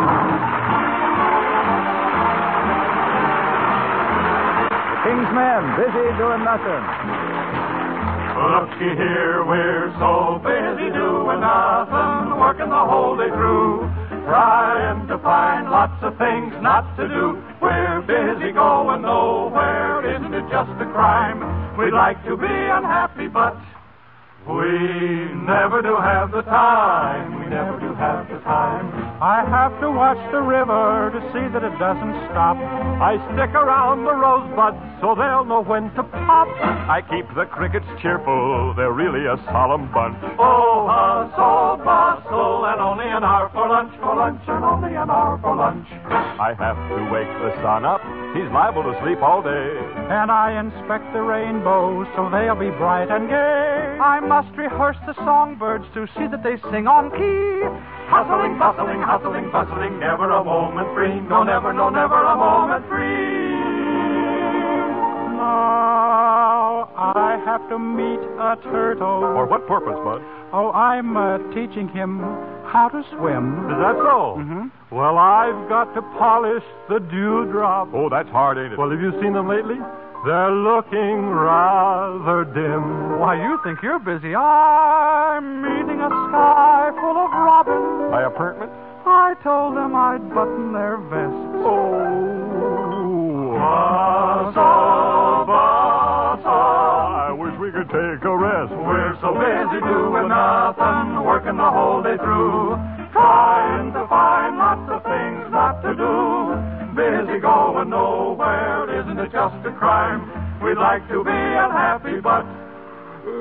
King's 5.04 5.32
men, 5.34 5.76
busy 5.76 6.16
doing 6.16 6.44
nothing. 6.44 7.19
Looky 8.40 8.96
here, 8.96 9.44
we're 9.44 9.92
so 10.00 10.40
busy 10.40 10.88
doing 10.96 11.40
nothing, 11.44 12.40
working 12.40 12.70
the 12.72 12.84
whole 12.88 13.14
day 13.14 13.28
through, 13.28 13.84
trying 14.24 15.06
to 15.08 15.18
find 15.18 15.68
lots 15.68 16.02
of 16.02 16.16
things 16.16 16.54
not 16.62 16.88
to 16.96 17.06
do. 17.06 17.36
We're 17.60 18.00
busy 18.00 18.52
going 18.52 19.02
nowhere, 19.02 20.16
isn't 20.16 20.32
it 20.32 20.48
just 20.48 20.72
a 20.80 20.88
crime? 20.88 21.76
We'd 21.76 21.92
like 21.92 22.16
to 22.24 22.36
be 22.38 22.48
unhappy, 22.48 23.28
but 23.28 23.60
we 24.48 24.72
never 25.44 25.82
do 25.82 25.96
have 26.00 26.32
the 26.32 26.40
time. 26.40 27.39
Never 27.50 27.80
do 27.80 27.90
have 27.98 28.30
the 28.30 28.38
time. 28.46 28.86
I 29.20 29.42
have 29.42 29.74
to 29.82 29.90
watch 29.90 30.22
the 30.30 30.38
river 30.38 31.10
to 31.10 31.20
see 31.34 31.44
that 31.50 31.66
it 31.66 31.74
doesn't 31.82 32.14
stop. 32.30 32.54
I 32.56 33.18
stick 33.34 33.50
around 33.58 34.06
the 34.06 34.14
rosebuds 34.14 34.78
so 35.02 35.18
they'll 35.18 35.44
know 35.44 35.58
when 35.58 35.90
to 35.98 36.04
pop. 36.04 36.46
I 36.86 37.02
keep 37.02 37.26
the 37.34 37.50
crickets 37.50 37.90
cheerful, 38.00 38.72
they're 38.76 38.94
really 38.94 39.26
a 39.26 39.34
solemn 39.50 39.90
bunch. 39.90 40.20
Oh, 40.38 40.86
hustle, 40.86 41.82
bustle, 41.82 42.70
and 42.70 42.80
only 42.80 43.08
an 43.10 43.24
hour 43.24 43.50
for 43.50 43.66
lunch, 43.66 43.92
for 43.98 44.14
lunch, 44.14 44.40
and 44.46 44.62
only 44.62 44.94
an 44.94 45.10
hour 45.10 45.34
for 45.42 45.56
lunch. 45.56 45.88
I 46.06 46.54
have 46.54 46.76
to 46.76 46.98
wake 47.10 47.32
the 47.42 47.50
sun 47.66 47.84
up, 47.84 48.00
he's 48.36 48.48
liable 48.52 48.84
to 48.84 48.94
sleep 49.02 49.18
all 49.24 49.42
day. 49.42 49.68
And 50.12 50.30
I 50.30 50.60
inspect 50.60 51.12
the 51.12 51.24
rainbows 51.24 52.06
so 52.14 52.28
they'll 52.30 52.54
be 52.54 52.70
bright 52.76 53.10
and 53.10 53.28
gay. 53.28 53.98
I 54.00 54.20
must 54.20 54.56
rehearse 54.56 55.00
the 55.06 55.14
songbirds 55.24 55.84
to 55.94 56.06
see 56.16 56.28
that 56.28 56.44
they 56.44 56.56
sing 56.70 56.86
on 56.86 57.10
key. 57.12 57.39
Hustling, 58.10 58.58
bustling, 58.58 59.00
hustling, 59.02 59.50
bustling, 59.52 60.00
never 60.00 60.30
a 60.30 60.42
moment 60.42 60.92
free. 60.94 61.20
No, 61.28 61.42
never, 61.42 61.72
no, 61.72 61.88
never 61.90 62.18
a 62.18 62.36
moment 62.36 62.84
free. 62.88 63.40
Now 65.38 66.90
I 66.96 67.40
have 67.44 67.68
to 67.68 67.78
meet 67.78 68.20
a 68.38 68.56
turtle. 68.70 69.20
For 69.20 69.46
what 69.46 69.66
purpose, 69.66 69.98
Bud? 70.02 70.22
Oh, 70.52 70.72
I'm 70.72 71.16
uh, 71.16 71.38
teaching 71.54 71.88
him 71.88 72.18
how 72.66 72.88
to 72.90 73.02
swim. 73.14 73.70
Is 73.70 73.78
that 73.78 73.94
so? 74.02 74.42
Mm-hmm. 74.42 74.94
Well, 74.94 75.16
I've 75.16 75.68
got 75.68 75.94
to 75.94 76.02
polish 76.18 76.64
the 76.88 76.98
dewdrop. 76.98 77.94
Oh, 77.94 78.08
that's 78.10 78.28
hard, 78.30 78.58
ain't 78.58 78.72
it? 78.72 78.78
Well, 78.78 78.90
have 78.90 79.00
you 79.00 79.12
seen 79.22 79.34
them 79.34 79.46
lately? 79.46 79.78
They're 80.24 80.52
looking 80.52 81.28
rather 81.32 82.44
dim. 82.44 83.18
Why, 83.18 83.40
you 83.40 83.58
think 83.64 83.80
you're 83.82 83.98
busy. 83.98 84.34
I'm 84.34 85.62
meeting 85.62 86.00
a 86.00 86.08
sky 86.28 86.90
full 87.00 87.16
of 87.16 87.30
robins. 87.32 88.10
My 88.12 88.24
apartment? 88.26 88.70
I 89.06 89.34
told 89.42 89.76
them 89.78 89.94
I'd 89.96 90.20
button 90.34 90.72
their 90.74 90.98
vests. 91.08 91.64
Oh, 91.64 93.56
Bassa, 93.56 95.46
bassa. 95.48 96.52
I 96.52 97.32
wish 97.32 97.56
we 97.58 97.72
could 97.72 97.88
take 97.88 98.20
a 98.24 98.36
rest. 98.36 98.72
We're 98.76 99.16
so 99.24 99.32
busy 99.32 99.80
doing 99.80 100.28
nothing, 100.28 101.24
working 101.24 101.56
the 101.56 101.70
whole 101.70 102.02
day 102.02 102.16
through, 102.20 102.76
just 109.32 109.54
a 109.64 109.72
crime? 109.78 110.26
We'd 110.62 110.76
like 110.76 111.06
to 111.08 111.22
be 111.22 111.30
unhappy, 111.30 112.20
but 112.20 112.44
we 113.24 113.32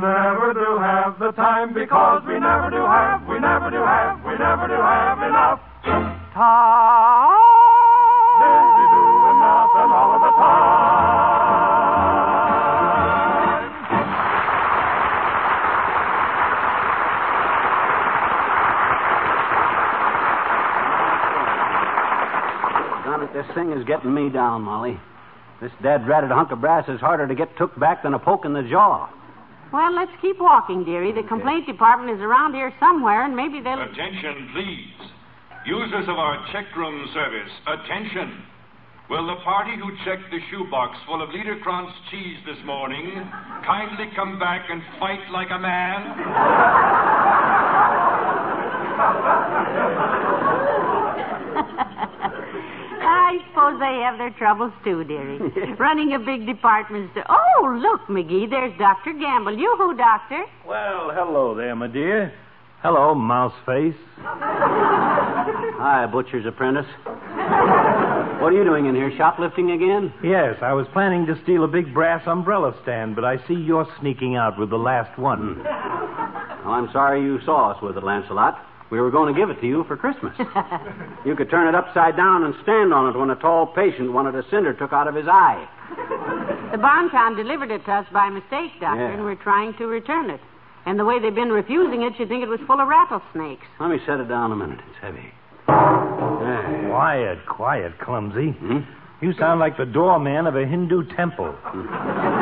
never 0.00 0.54
do 0.54 0.78
have 0.80 1.18
the 1.18 1.32
time 1.32 1.74
because 1.74 2.22
we 2.26 2.40
never 2.40 2.70
do 2.70 2.82
have, 2.82 3.26
we 3.28 3.38
never 3.38 3.70
do 3.70 3.76
have, 3.76 4.24
we 4.24 4.38
never 4.38 4.66
do 4.68 4.80
have 4.80 5.18
enough 5.22 5.60
time. 6.34 7.11
This 23.42 23.54
thing 23.54 23.72
is 23.72 23.84
getting 23.84 24.14
me 24.14 24.28
down, 24.28 24.62
Molly. 24.62 24.98
This 25.60 25.72
dead 25.82 26.06
ratted 26.06 26.30
hunk 26.30 26.50
of 26.50 26.60
brass 26.60 26.88
is 26.88 27.00
harder 27.00 27.26
to 27.26 27.34
get 27.34 27.56
took 27.56 27.78
back 27.78 28.02
than 28.02 28.14
a 28.14 28.18
poke 28.18 28.44
in 28.44 28.52
the 28.52 28.62
jaw. 28.62 29.10
Well, 29.72 29.94
let's 29.94 30.12
keep 30.20 30.38
walking, 30.38 30.84
dearie. 30.84 31.12
The 31.12 31.22
complaint 31.22 31.66
department 31.66 32.10
is 32.16 32.20
around 32.20 32.54
here 32.54 32.72
somewhere, 32.78 33.24
and 33.24 33.34
maybe 33.34 33.60
they'll. 33.60 33.80
Attention, 33.80 34.50
please. 34.52 35.10
Users 35.64 36.08
of 36.08 36.18
our 36.18 36.44
check 36.52 36.66
room 36.76 37.08
service, 37.14 37.50
attention. 37.66 38.42
Will 39.08 39.26
the 39.26 39.36
party 39.44 39.72
who 39.76 39.90
checked 40.04 40.30
the 40.30 40.38
shoebox 40.50 40.98
full 41.06 41.22
of 41.22 41.30
Liederkranz 41.30 41.92
cheese 42.10 42.38
this 42.46 42.58
morning 42.64 43.28
kindly 43.64 44.06
come 44.14 44.38
back 44.38 44.66
and 44.70 44.82
fight 44.98 45.30
like 45.32 45.48
a 45.50 45.58
man? 45.58 46.18
I 53.32 53.38
suppose 53.62 53.80
they 53.80 54.00
have 54.02 54.18
their 54.18 54.30
troubles 54.30 54.72
too, 54.84 55.04
dearie. 55.04 55.38
Running 55.78 56.14
a 56.14 56.18
big 56.18 56.46
department 56.46 57.10
store. 57.12 57.24
Oh, 57.28 57.78
look, 57.80 58.08
McGee, 58.08 58.48
there's 58.48 58.76
Dr. 58.78 59.12
Gamble. 59.12 59.56
You 59.56 59.74
who, 59.78 59.96
Doctor? 59.96 60.44
Well, 60.66 61.10
hello 61.12 61.54
there, 61.54 61.74
my 61.76 61.86
dear. 61.86 62.32
Hello, 62.82 63.14
mouse 63.14 63.54
face. 63.64 63.94
Hi, 64.18 66.06
butcher's 66.10 66.46
apprentice. 66.46 66.86
What 68.42 68.52
are 68.52 68.56
you 68.56 68.64
doing 68.64 68.86
in 68.86 68.94
here? 68.96 69.12
Shoplifting 69.16 69.70
again? 69.70 70.12
Yes, 70.24 70.56
I 70.62 70.72
was 70.72 70.86
planning 70.92 71.26
to 71.26 71.40
steal 71.44 71.62
a 71.62 71.68
big 71.68 71.94
brass 71.94 72.26
umbrella 72.26 72.74
stand, 72.82 73.14
but 73.14 73.24
I 73.24 73.36
see 73.46 73.54
you're 73.54 73.86
sneaking 74.00 74.34
out 74.34 74.58
with 74.58 74.70
the 74.70 74.76
last 74.76 75.16
one. 75.16 75.62
Well, 75.62 75.66
oh, 76.64 76.70
I'm 76.70 76.90
sorry 76.92 77.22
you 77.22 77.38
saw 77.44 77.70
us 77.70 77.82
with 77.82 77.96
it, 77.96 78.02
Lancelot. 78.02 78.58
We 78.92 79.00
were 79.00 79.10
going 79.10 79.32
to 79.32 79.40
give 79.40 79.48
it 79.48 79.58
to 79.62 79.66
you 79.66 79.84
for 79.88 79.96
Christmas. 79.96 80.36
you 81.24 81.34
could 81.34 81.48
turn 81.48 81.66
it 81.66 81.74
upside 81.74 82.14
down 82.14 82.44
and 82.44 82.54
stand 82.62 82.92
on 82.92 83.08
it 83.08 83.18
when 83.18 83.30
a 83.30 83.36
tall 83.36 83.66
patient 83.66 84.12
wanted 84.12 84.34
a 84.34 84.42
cinder 84.50 84.74
took 84.74 84.92
out 84.92 85.08
of 85.08 85.14
his 85.14 85.24
eye. 85.26 85.66
The 86.72 86.76
Bonton 86.76 87.34
delivered 87.34 87.70
it 87.70 87.86
to 87.86 87.90
us 87.92 88.06
by 88.12 88.28
mistake, 88.28 88.72
Doctor, 88.80 89.00
Yeah. 89.00 89.14
and 89.14 89.24
we're 89.24 89.34
trying 89.42 89.72
to 89.78 89.86
return 89.86 90.28
it. 90.28 90.40
And 90.84 90.98
the 91.00 91.06
way 91.06 91.18
they've 91.18 91.34
been 91.34 91.52
refusing 91.52 92.02
it, 92.02 92.18
you'd 92.18 92.28
think 92.28 92.42
it 92.42 92.48
was 92.50 92.60
full 92.66 92.80
of 92.80 92.88
rattlesnakes. 92.88 93.64
Let 93.80 93.88
me 93.88 93.98
set 94.04 94.20
it 94.20 94.28
down 94.28 94.52
a 94.52 94.56
minute. 94.56 94.80
It's 94.90 94.98
heavy. 95.00 95.32
There. 95.66 96.88
Quiet, 96.90 97.38
quiet, 97.46 97.98
clumsy. 97.98 98.50
Hmm? 98.50 98.80
You 99.22 99.32
sound 99.38 99.58
like 99.58 99.78
the 99.78 99.86
doorman 99.86 100.46
of 100.46 100.54
a 100.56 100.66
Hindu 100.66 101.04
temple. 101.16 101.54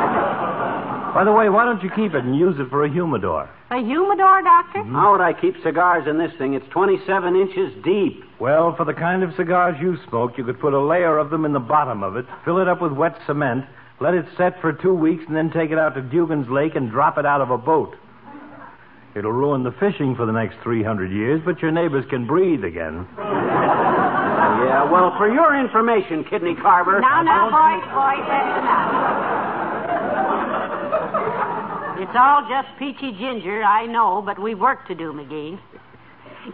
By 1.13 1.25
the 1.25 1.31
way, 1.31 1.49
why 1.49 1.65
don't 1.65 1.83
you 1.83 1.89
keep 1.89 2.13
it 2.13 2.23
and 2.23 2.37
use 2.37 2.55
it 2.57 2.69
for 2.69 2.85
a 2.85 2.89
humidor? 2.91 3.49
A 3.69 3.77
humidor, 3.77 4.41
Doctor? 4.41 4.79
Mm-hmm. 4.79 4.95
How 4.95 5.11
would 5.11 5.21
I 5.21 5.33
keep 5.33 5.55
cigars 5.63 6.07
in 6.07 6.17
this 6.17 6.31
thing? 6.37 6.53
It's 6.53 6.65
27 6.71 7.35
inches 7.35 7.83
deep. 7.83 8.23
Well, 8.39 8.75
for 8.75 8.85
the 8.85 8.93
kind 8.93 9.21
of 9.23 9.35
cigars 9.35 9.75
you 9.81 9.97
smoke, 10.07 10.37
you 10.37 10.45
could 10.45 10.59
put 10.59 10.73
a 10.73 10.79
layer 10.79 11.17
of 11.17 11.29
them 11.29 11.43
in 11.45 11.51
the 11.53 11.59
bottom 11.59 12.01
of 12.01 12.15
it, 12.15 12.25
fill 12.45 12.59
it 12.59 12.67
up 12.67 12.81
with 12.81 12.93
wet 12.93 13.17
cement, 13.27 13.65
let 13.99 14.13
it 14.13 14.25
set 14.37 14.59
for 14.61 14.71
two 14.73 14.93
weeks, 14.93 15.23
and 15.27 15.35
then 15.35 15.51
take 15.51 15.71
it 15.71 15.77
out 15.77 15.95
to 15.95 16.01
Dugan's 16.01 16.49
Lake 16.49 16.75
and 16.75 16.89
drop 16.89 17.17
it 17.17 17.25
out 17.25 17.41
of 17.41 17.51
a 17.51 17.57
boat. 17.57 17.95
It'll 19.13 19.33
ruin 19.33 19.63
the 19.63 19.73
fishing 19.73 20.15
for 20.15 20.25
the 20.25 20.31
next 20.31 20.55
300 20.63 21.11
years, 21.11 21.41
but 21.43 21.61
your 21.61 21.71
neighbors 21.71 22.05
can 22.09 22.25
breathe 22.25 22.63
again. 22.63 23.05
Yeah, 24.61 24.89
well, 24.89 25.13
for 25.17 25.27
your 25.31 25.59
information, 25.59 26.23
Kidney 26.23 26.55
Carver. 26.55 27.01
Now, 27.01 27.21
now, 27.21 27.51
boys, 27.51 27.83
boys, 27.91 28.25
that's 28.27 28.59
enough. 28.59 29.30
It's 32.01 32.17
all 32.17 32.41
just 32.49 32.67
peachy 32.79 33.11
ginger, 33.11 33.61
I 33.61 33.85
know, 33.85 34.23
but 34.25 34.41
we've 34.41 34.57
work 34.57 34.87
to 34.87 34.95
do, 34.95 35.13
McGee. 35.13 35.59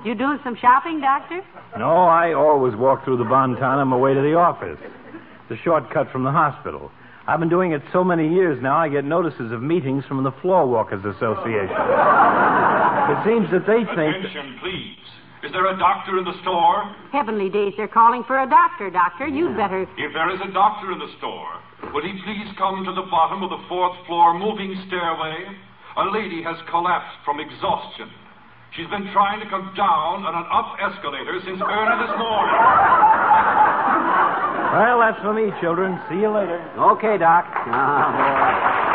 You 0.03 0.13
doing 0.13 0.39
some 0.43 0.57
shopping, 0.59 0.99
Doctor? 0.99 1.39
No, 1.79 2.03
I 2.03 2.33
always 2.33 2.75
walk 2.75 3.05
through 3.05 3.15
the 3.15 3.23
Bonton 3.23 3.63
on 3.63 3.87
my 3.87 3.95
way 3.95 4.13
to 4.13 4.19
the 4.19 4.35
office. 4.35 4.77
It's 4.83 5.57
a 5.57 5.63
shortcut 5.63 6.11
from 6.11 6.25
the 6.25 6.31
hospital. 6.31 6.91
I've 7.27 7.39
been 7.39 7.47
doing 7.47 7.71
it 7.71 7.81
so 7.93 8.03
many 8.03 8.27
years 8.27 8.61
now, 8.61 8.75
I 8.75 8.89
get 8.89 9.05
notices 9.05 9.53
of 9.53 9.63
meetings 9.63 10.03
from 10.03 10.21
the 10.23 10.33
Floor 10.41 10.67
Walkers 10.67 10.99
Association. 10.99 11.79
it 11.79 13.19
seems 13.23 13.47
that 13.55 13.63
they 13.63 13.87
think. 13.95 14.19
Attention, 14.19 14.59
please. 14.59 14.99
Is 15.43 15.53
there 15.53 15.71
a 15.71 15.77
doctor 15.79 16.17
in 16.17 16.25
the 16.25 16.35
store? 16.41 16.93
Heavenly 17.13 17.49
days, 17.49 17.71
they're 17.77 17.87
calling 17.87 18.25
for 18.27 18.43
a 18.43 18.49
doctor, 18.49 18.89
Doctor. 18.89 19.27
You'd 19.27 19.55
better. 19.55 19.83
If 19.95 20.11
there 20.11 20.29
is 20.33 20.41
a 20.43 20.51
doctor 20.51 20.91
in 20.91 20.99
the 20.99 21.07
store, 21.19 21.61
would 21.93 22.03
he 22.03 22.13
please 22.25 22.49
come 22.57 22.83
to 22.85 22.93
the 22.93 23.05
bottom 23.09 23.43
of 23.43 23.49
the 23.49 23.61
fourth 23.69 23.95
floor 24.05 24.37
moving 24.37 24.75
stairway? 24.87 25.45
A 25.97 26.05
lady 26.13 26.43
has 26.43 26.57
collapsed 26.69 27.17
from 27.25 27.39
exhaustion. 27.39 28.09
She's 28.75 28.87
been 28.89 29.09
trying 29.13 29.39
to 29.39 29.49
come 29.49 29.73
down 29.75 30.21
on 30.25 30.33
an 30.35 30.45
up 30.53 30.77
escalator 30.77 31.39
since 31.45 31.57
early 31.61 31.95
this 32.05 32.13
morning. 32.19 32.57
Well, 34.77 34.99
that's 34.99 35.19
for 35.23 35.33
me, 35.33 35.49
children. 35.61 35.97
See 36.09 36.21
you 36.21 36.29
later. 36.29 36.59
Okay, 36.77 37.17
Doc. 37.17 37.45
Ah, 37.49 38.87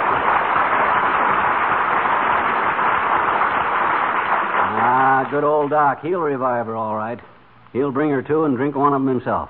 Ah, 4.85 5.29
good 5.31 5.45
old 5.45 5.71
Doc. 5.71 6.01
He'll 6.03 6.21
revive 6.21 6.66
her, 6.66 6.77
all 6.77 6.97
right. 6.97 7.21
He'll 7.73 7.90
bring 7.92 8.11
her 8.11 8.23
to 8.23 8.45
and 8.45 8.57
drink 8.57 8.75
one 8.77 8.92
of 8.92 9.01
them 9.03 9.09
himself. 9.09 9.49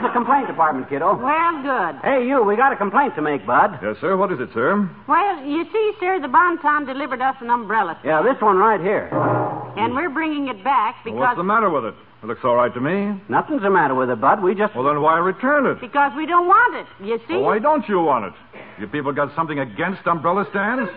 Oh, 0.00 0.02
here's 0.02 0.12
the 0.12 0.18
complaint 0.18 0.46
department, 0.48 0.88
kiddo. 0.88 1.16
Well, 1.16 1.62
good. 1.62 2.00
Hey, 2.02 2.26
you, 2.26 2.42
we 2.42 2.56
got 2.56 2.72
a 2.72 2.76
complaint 2.76 3.14
to 3.16 3.22
make, 3.22 3.46
bud. 3.46 3.78
Yes, 3.82 3.96
sir. 4.00 4.16
What 4.16 4.32
is 4.32 4.40
it, 4.40 4.48
sir? 4.54 4.88
Well, 5.06 5.44
you 5.44 5.64
see, 5.72 5.92
sir, 6.00 6.20
the 6.20 6.28
Bonton 6.28 6.86
delivered 6.86 7.20
us 7.20 7.36
an 7.40 7.50
umbrella, 7.50 7.98
Yeah, 8.04 8.22
this 8.22 8.40
one 8.40 8.56
right 8.56 8.80
here. 8.80 9.08
and 9.76 9.94
we're 9.94 10.10
bringing 10.10 10.48
it 10.48 10.62
back 10.64 10.96
because 11.04 11.18
What's 11.18 11.36
the 11.36 11.44
matter 11.44 11.70
with 11.70 11.84
it? 11.84 11.94
It 12.22 12.26
looks 12.26 12.40
all 12.44 12.56
right 12.56 12.72
to 12.74 12.80
me. 12.80 13.18
Nothing's 13.30 13.62
the 13.62 13.70
matter 13.70 13.94
with 13.94 14.10
it, 14.10 14.20
bud. 14.20 14.42
We 14.42 14.54
just. 14.54 14.74
Well, 14.74 14.84
then 14.84 15.00
why 15.00 15.18
return 15.18 15.64
it? 15.66 15.80
because 15.80 16.12
we 16.16 16.26
don't 16.26 16.46
want 16.46 16.76
it. 16.76 16.86
You 17.04 17.18
see? 17.26 17.34
Well, 17.34 17.44
why 17.44 17.58
don't 17.58 17.88
you 17.88 18.00
want 18.00 18.26
it? 18.26 18.32
You 18.78 18.86
people 18.88 19.12
got 19.12 19.34
something 19.34 19.58
against 19.58 20.06
umbrella 20.06 20.44
stands? 20.50 20.90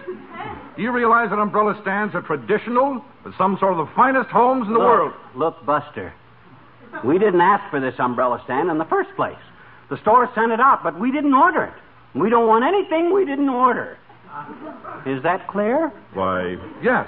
Do 0.76 0.82
you 0.82 0.92
realize 0.92 1.30
that 1.30 1.40
umbrella 1.40 1.80
stands 1.82 2.14
are 2.16 2.22
traditional? 2.22 3.04
With 3.24 3.36
some 3.38 3.56
sort 3.60 3.72
of 3.80 3.88
the 3.88 3.94
finest 3.96 4.30
homes 4.32 4.68
in 4.68 4.74
the 4.74 4.80
look, 4.80 4.88
world. 4.88 5.14
Look, 5.36 5.66
Buster. 5.66 6.14
We 7.04 7.20
didn't 7.20 7.42
ask 7.42 7.70
for 7.70 7.80
this 7.80 7.96
umbrella 8.00 8.42
stand 8.46 8.70
in 8.70 8.78
the 8.78 8.86
first 8.86 9.10
place. 9.16 9.38
The 9.90 9.98
store 10.02 10.30
sent 10.36 10.52
it 10.52 10.60
out, 10.60 10.84
but 10.84 11.00
we 11.00 11.12
didn't 11.12 11.34
order 11.34 11.64
it. 11.64 11.74
We 12.18 12.30
don't 12.30 12.48
want 12.48 12.64
anything 12.64 13.14
we 13.14 13.26
didn't 13.26 13.50
order. 13.50 13.98
Is 15.06 15.22
that 15.24 15.48
clear? 15.48 15.92
Why, 16.14 16.58
yes. 16.82 17.08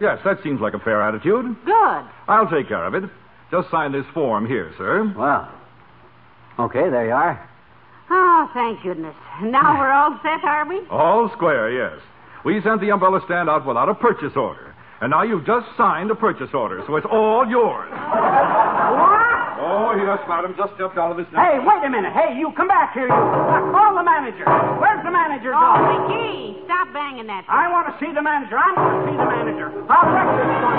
Yes, 0.00 0.18
that 0.24 0.42
seems 0.42 0.60
like 0.60 0.74
a 0.74 0.78
fair 0.78 1.02
attitude. 1.02 1.56
Good. 1.64 2.02
I'll 2.28 2.48
take 2.50 2.68
care 2.68 2.84
of 2.84 2.94
it. 2.94 3.04
Just 3.50 3.70
sign 3.70 3.92
this 3.92 4.06
form 4.12 4.46
here, 4.46 4.72
sir. 4.76 5.12
Well, 5.16 5.48
okay, 6.58 6.90
there 6.90 7.06
you 7.06 7.12
are. 7.12 7.48
Oh, 8.10 8.50
thank 8.52 8.82
goodness. 8.82 9.14
Now 9.42 9.78
we're 9.78 9.92
all 9.92 10.18
set, 10.22 10.44
are 10.44 10.66
we? 10.68 10.80
All 10.90 11.30
square, 11.32 11.70
yes. 11.70 12.02
We 12.44 12.60
sent 12.62 12.80
the 12.80 12.90
umbrella 12.90 13.20
stand 13.24 13.48
out 13.48 13.66
without 13.66 13.88
a 13.88 13.94
purchase 13.94 14.32
order. 14.36 14.73
And 15.04 15.12
now 15.12 15.20
you've 15.20 15.44
just 15.44 15.68
signed 15.76 16.08
a 16.08 16.16
purchase 16.16 16.48
order, 16.56 16.80
so 16.88 16.96
it's 16.96 17.04
all 17.04 17.44
yours. 17.44 17.92
What? 17.92 19.44
Oh, 19.60 19.92
yes, 20.00 20.16
madam. 20.24 20.56
Just 20.56 20.72
step 20.80 20.96
out 20.96 21.12
of 21.12 21.20
this 21.20 21.28
now. 21.28 21.44
Hey, 21.44 21.60
wait 21.60 21.84
a 21.84 21.92
minute. 21.92 22.16
Hey, 22.16 22.40
you 22.40 22.48
come 22.56 22.72
back 22.72 22.96
here, 22.96 23.04
you. 23.04 23.12
Call 23.12 24.00
the 24.00 24.02
manager. 24.02 24.48
Where's 24.80 25.04
the 25.04 25.12
manager? 25.12 25.52
Oh, 25.52 25.60
office? 25.60 26.08
McGee, 26.08 26.64
stop 26.64 26.88
banging 26.96 27.28
that. 27.28 27.44
I 27.52 27.68
want 27.68 27.92
to 27.92 27.94
see 28.00 28.16
the 28.16 28.24
manager. 28.24 28.56
I 28.56 28.72
want 28.72 29.04
to 29.04 29.12
see 29.12 29.16
the 29.20 29.28
manager. 29.28 29.68
I'll 29.92 30.08
wreck 30.08 30.24
this 30.40 30.48
one. 30.56 30.73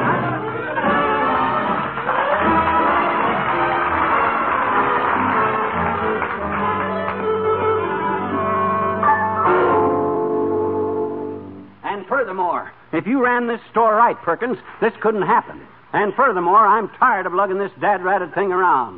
If 13.05 13.09
you 13.09 13.23
ran 13.23 13.45
this 13.45 13.61
store 13.69 13.93
right, 13.93 14.19
Perkins, 14.23 14.57
this 14.81 14.91
couldn't 14.99 15.21
happen. 15.21 15.61
And 15.93 16.11
furthermore, 16.15 16.65
I'm 16.65 16.89
tired 16.97 17.27
of 17.27 17.35
lugging 17.35 17.59
this 17.59 17.69
dad-ratted 17.79 18.33
thing 18.33 18.51
around. 18.51 18.97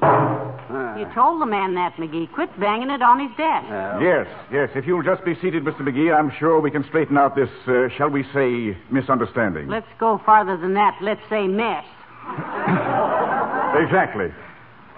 You 0.98 1.06
told 1.13 1.41
the 1.41 1.46
man 1.46 1.76
that, 1.76 1.98
McGee. 1.98 2.32
Quit 2.32 2.58
banging 2.58 2.89
it 2.89 3.02
on 3.02 3.20
his 3.20 3.36
desk. 3.36 3.67
Yes, 4.00 4.26
yes. 4.50 4.70
If 4.76 4.88
you'll 4.88 5.04
just 5.04 5.26
be 5.26 5.36
seated, 5.41 5.65
Mr. 5.65 5.82
McGee, 5.82 6.17
I'm 6.17 6.32
sure 6.39 6.62
we 6.62 6.72
can 6.72 6.86
straighten 6.86 7.17
out 7.17 7.36
this, 7.36 7.50
uh, 7.67 7.89
shall 7.98 8.08
we 8.08 8.24
say, 8.34 8.78
misunderstanding. 8.89 9.67
Let's 9.67 9.91
go 10.00 10.22
farther 10.26 10.56
than 10.56 10.74
that. 10.76 10.98
Let's 11.02 11.20
say 11.30 11.46
mess. 11.46 11.84
Exactly. 13.76 14.32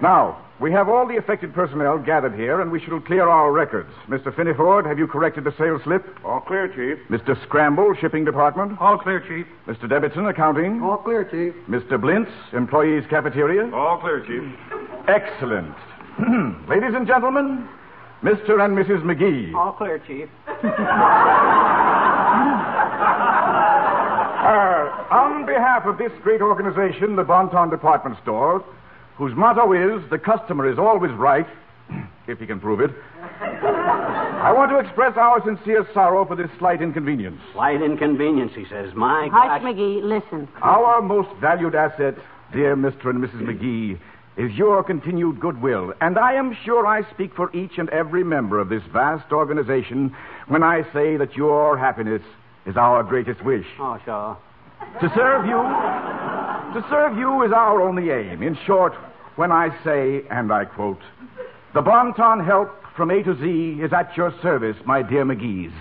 Now, 0.04 0.38
we 0.60 0.72
have 0.72 0.90
all 0.90 1.08
the 1.08 1.18
affected 1.18 1.54
personnel 1.54 1.98
gathered 1.98 2.36
here, 2.36 2.62
and 2.62 2.72
we 2.72 2.80
shall 2.82 3.00
clear 3.00 3.28
our 3.30 3.52
records. 3.52 3.90
Mr. 4.08 4.36
Finneyford, 4.36 4.86
have 4.86 5.00
you 5.00 5.08
corrected 5.08 5.44
the 5.46 5.54
sales 5.58 5.82
slip? 5.84 6.06
All 6.26 6.42
clear, 6.42 6.68
Chief. 6.68 6.98
Mr. 7.10 7.42
Scramble, 7.44 7.94
shipping 8.00 8.26
department? 8.26 8.78
All 8.80 8.98
clear, 8.98 9.20
Chief. 9.22 9.46
Mr. 9.68 9.88
Debbitson, 9.90 10.30
accounting? 10.30 10.82
All 10.82 10.98
clear, 10.98 11.24
Chief. 11.24 11.54
Mr. 11.70 11.98
Blintz, 12.00 12.32
employees 12.54 13.04
cafeteria? 13.10 13.74
All 13.74 14.00
clear, 14.00 14.20
Chief. 14.26 14.44
Excellent. 15.08 15.76
Ladies 16.68 16.94
and 16.94 17.08
gentlemen, 17.08 17.68
Mr. 18.22 18.64
and 18.64 18.78
Mrs. 18.78 19.02
McGee. 19.04 19.54
All 19.56 19.72
clear, 19.74 20.00
Chief. 20.00 20.28
Uh, 24.40 25.06
on 25.12 25.46
behalf 25.46 25.86
of 25.86 25.98
this 25.98 26.12
great 26.24 26.42
organization, 26.42 27.16
the 27.16 27.24
Bonton 27.24 27.70
Department 27.70 28.18
Store, 28.24 28.64
whose 29.20 29.36
motto 29.36 29.74
is 29.74 30.10
the 30.10 30.18
customer 30.18 30.72
is 30.72 30.80
always 30.80 31.12
right, 31.12 31.46
if 32.28 32.40
he 32.40 32.48
can 32.48 32.60
prove 32.60 32.80
it, 32.80 32.90
I 33.20 34.54
want 34.56 34.72
to 34.72 34.80
express 34.80 35.18
our 35.18 35.44
sincere 35.44 35.86
sorrow 35.94 36.26
for 36.26 36.38
this 36.38 36.50
slight 36.58 36.82
inconvenience. 36.82 37.40
Slight 37.52 37.82
inconvenience, 37.82 38.54
he 38.56 38.64
says. 38.66 38.94
My 38.96 39.28
Hush, 39.32 39.62
gosh. 39.62 39.62
McGee. 39.62 40.02
Listen. 40.02 40.48
Our 40.62 41.02
most 41.02 41.30
valued 41.42 41.76
asset, 41.76 42.16
dear 42.54 42.78
Mr. 42.78 43.10
and 43.10 43.22
Mrs. 43.22 43.42
McGee, 43.42 44.00
is 44.38 44.58
your 44.58 44.82
continued 44.86 45.42
goodwill. 45.42 45.94
And 46.00 46.18
I 46.18 46.36
am 46.36 46.56
sure 46.64 46.88
I 46.88 47.02
speak 47.12 47.36
for 47.36 47.54
each 47.54 47.78
and 47.78 47.90
every 47.90 48.24
member 48.24 48.58
of 48.58 48.70
this 48.70 48.84
vast 48.94 49.34
organization 49.34 50.16
when 50.48 50.64
I 50.64 50.84
say 50.94 51.18
that 51.18 51.36
your 51.36 51.78
happiness 51.78 52.22
is 52.66 52.78
our 52.78 53.04
greatest 53.04 53.44
wish. 53.44 53.66
Oh, 53.80 54.00
sure. 54.06 54.38
To 55.02 55.12
serve 55.14 55.46
you, 55.46 55.60
to 56.74 56.86
serve 56.90 57.18
you 57.18 57.44
is 57.44 57.52
our 57.52 57.82
only 57.82 58.10
aim. 58.12 58.44
In 58.44 58.58
short, 58.66 58.94
when 59.36 59.52
I 59.52 59.70
say, 59.84 60.24
and 60.30 60.52
I 60.52 60.66
quote, 60.66 61.02
the 61.74 61.82
bon 61.82 62.14
ton 62.14 62.44
help 62.44 62.70
from 62.96 63.12
A 63.12 63.24
to 63.24 63.36
Z 63.36 63.82
is 63.82 63.94
at 63.94 64.16
your 64.18 64.34
service, 64.42 64.76
my 64.86 65.02
dear 65.02 65.24
McGee's. 65.24 65.74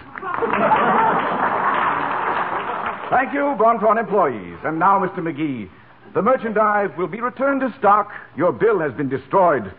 Thank 3.11 3.33
you, 3.33 3.57
Bonton 3.59 3.96
employees. 3.96 4.59
And 4.64 4.79
now, 4.79 5.01
Mr. 5.05 5.18
McGee, 5.18 5.70
the 6.14 6.20
merchandise 6.20 6.90
will 6.98 7.07
be 7.07 7.20
returned 7.20 7.62
to 7.62 7.74
stock. 7.79 8.12
Your 8.37 8.53
bill 8.53 8.81
has 8.81 8.92
been 8.92 9.09
destroyed. 9.09 9.72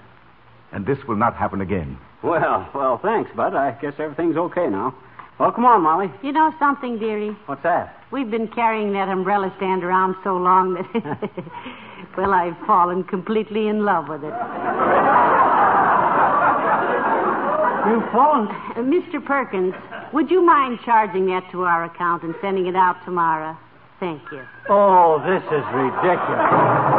And 0.71 0.85
this 0.85 0.97
will 1.07 1.15
not 1.15 1.35
happen 1.35 1.61
again. 1.61 1.97
Well, 2.23 2.69
well, 2.73 2.99
thanks, 3.01 3.31
Bud. 3.35 3.55
I 3.55 3.71
guess 3.79 3.93
everything's 3.99 4.35
okay 4.35 4.67
now. 4.67 4.95
Well, 5.39 5.53
come 5.53 5.63
on, 5.63 5.83
Molly. 5.83 6.11
You 6.21 6.33
know 6.33 6.53
something, 6.59 6.99
dearie? 6.99 7.35
What's 7.45 7.63
that? 7.63 8.03
We've 8.11 8.29
been 8.29 8.49
carrying 8.49 8.91
that 8.93 9.07
umbrella 9.07 9.53
stand 9.55 9.85
around 9.85 10.15
so 10.21 10.35
long 10.35 10.73
that, 10.73 10.85
well, 12.17 12.33
I've 12.33 12.57
fallen 12.67 13.05
completely 13.05 13.69
in 13.69 13.85
love 13.85 14.09
with 14.09 14.21
it. 14.23 14.35
You've 17.87 18.11
fallen? 18.11 18.47
Uh, 18.75 18.83
Mr. 18.83 19.23
Perkins, 19.23 19.73
would 20.11 20.29
you 20.29 20.45
mind 20.45 20.79
charging 20.83 21.27
that 21.27 21.49
to 21.51 21.63
our 21.63 21.85
account 21.85 22.23
and 22.23 22.35
sending 22.41 22.67
it 22.67 22.75
out 22.75 22.97
tomorrow? 23.05 23.57
Thank 24.01 24.21
you. 24.33 24.43
Oh, 24.69 25.23
this 25.23 25.43
is 25.43 25.63
ridiculous. 25.71 26.98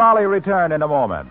Molly 0.00 0.24
return 0.24 0.72
in 0.72 0.80
a 0.80 0.88
moment. 0.88 1.28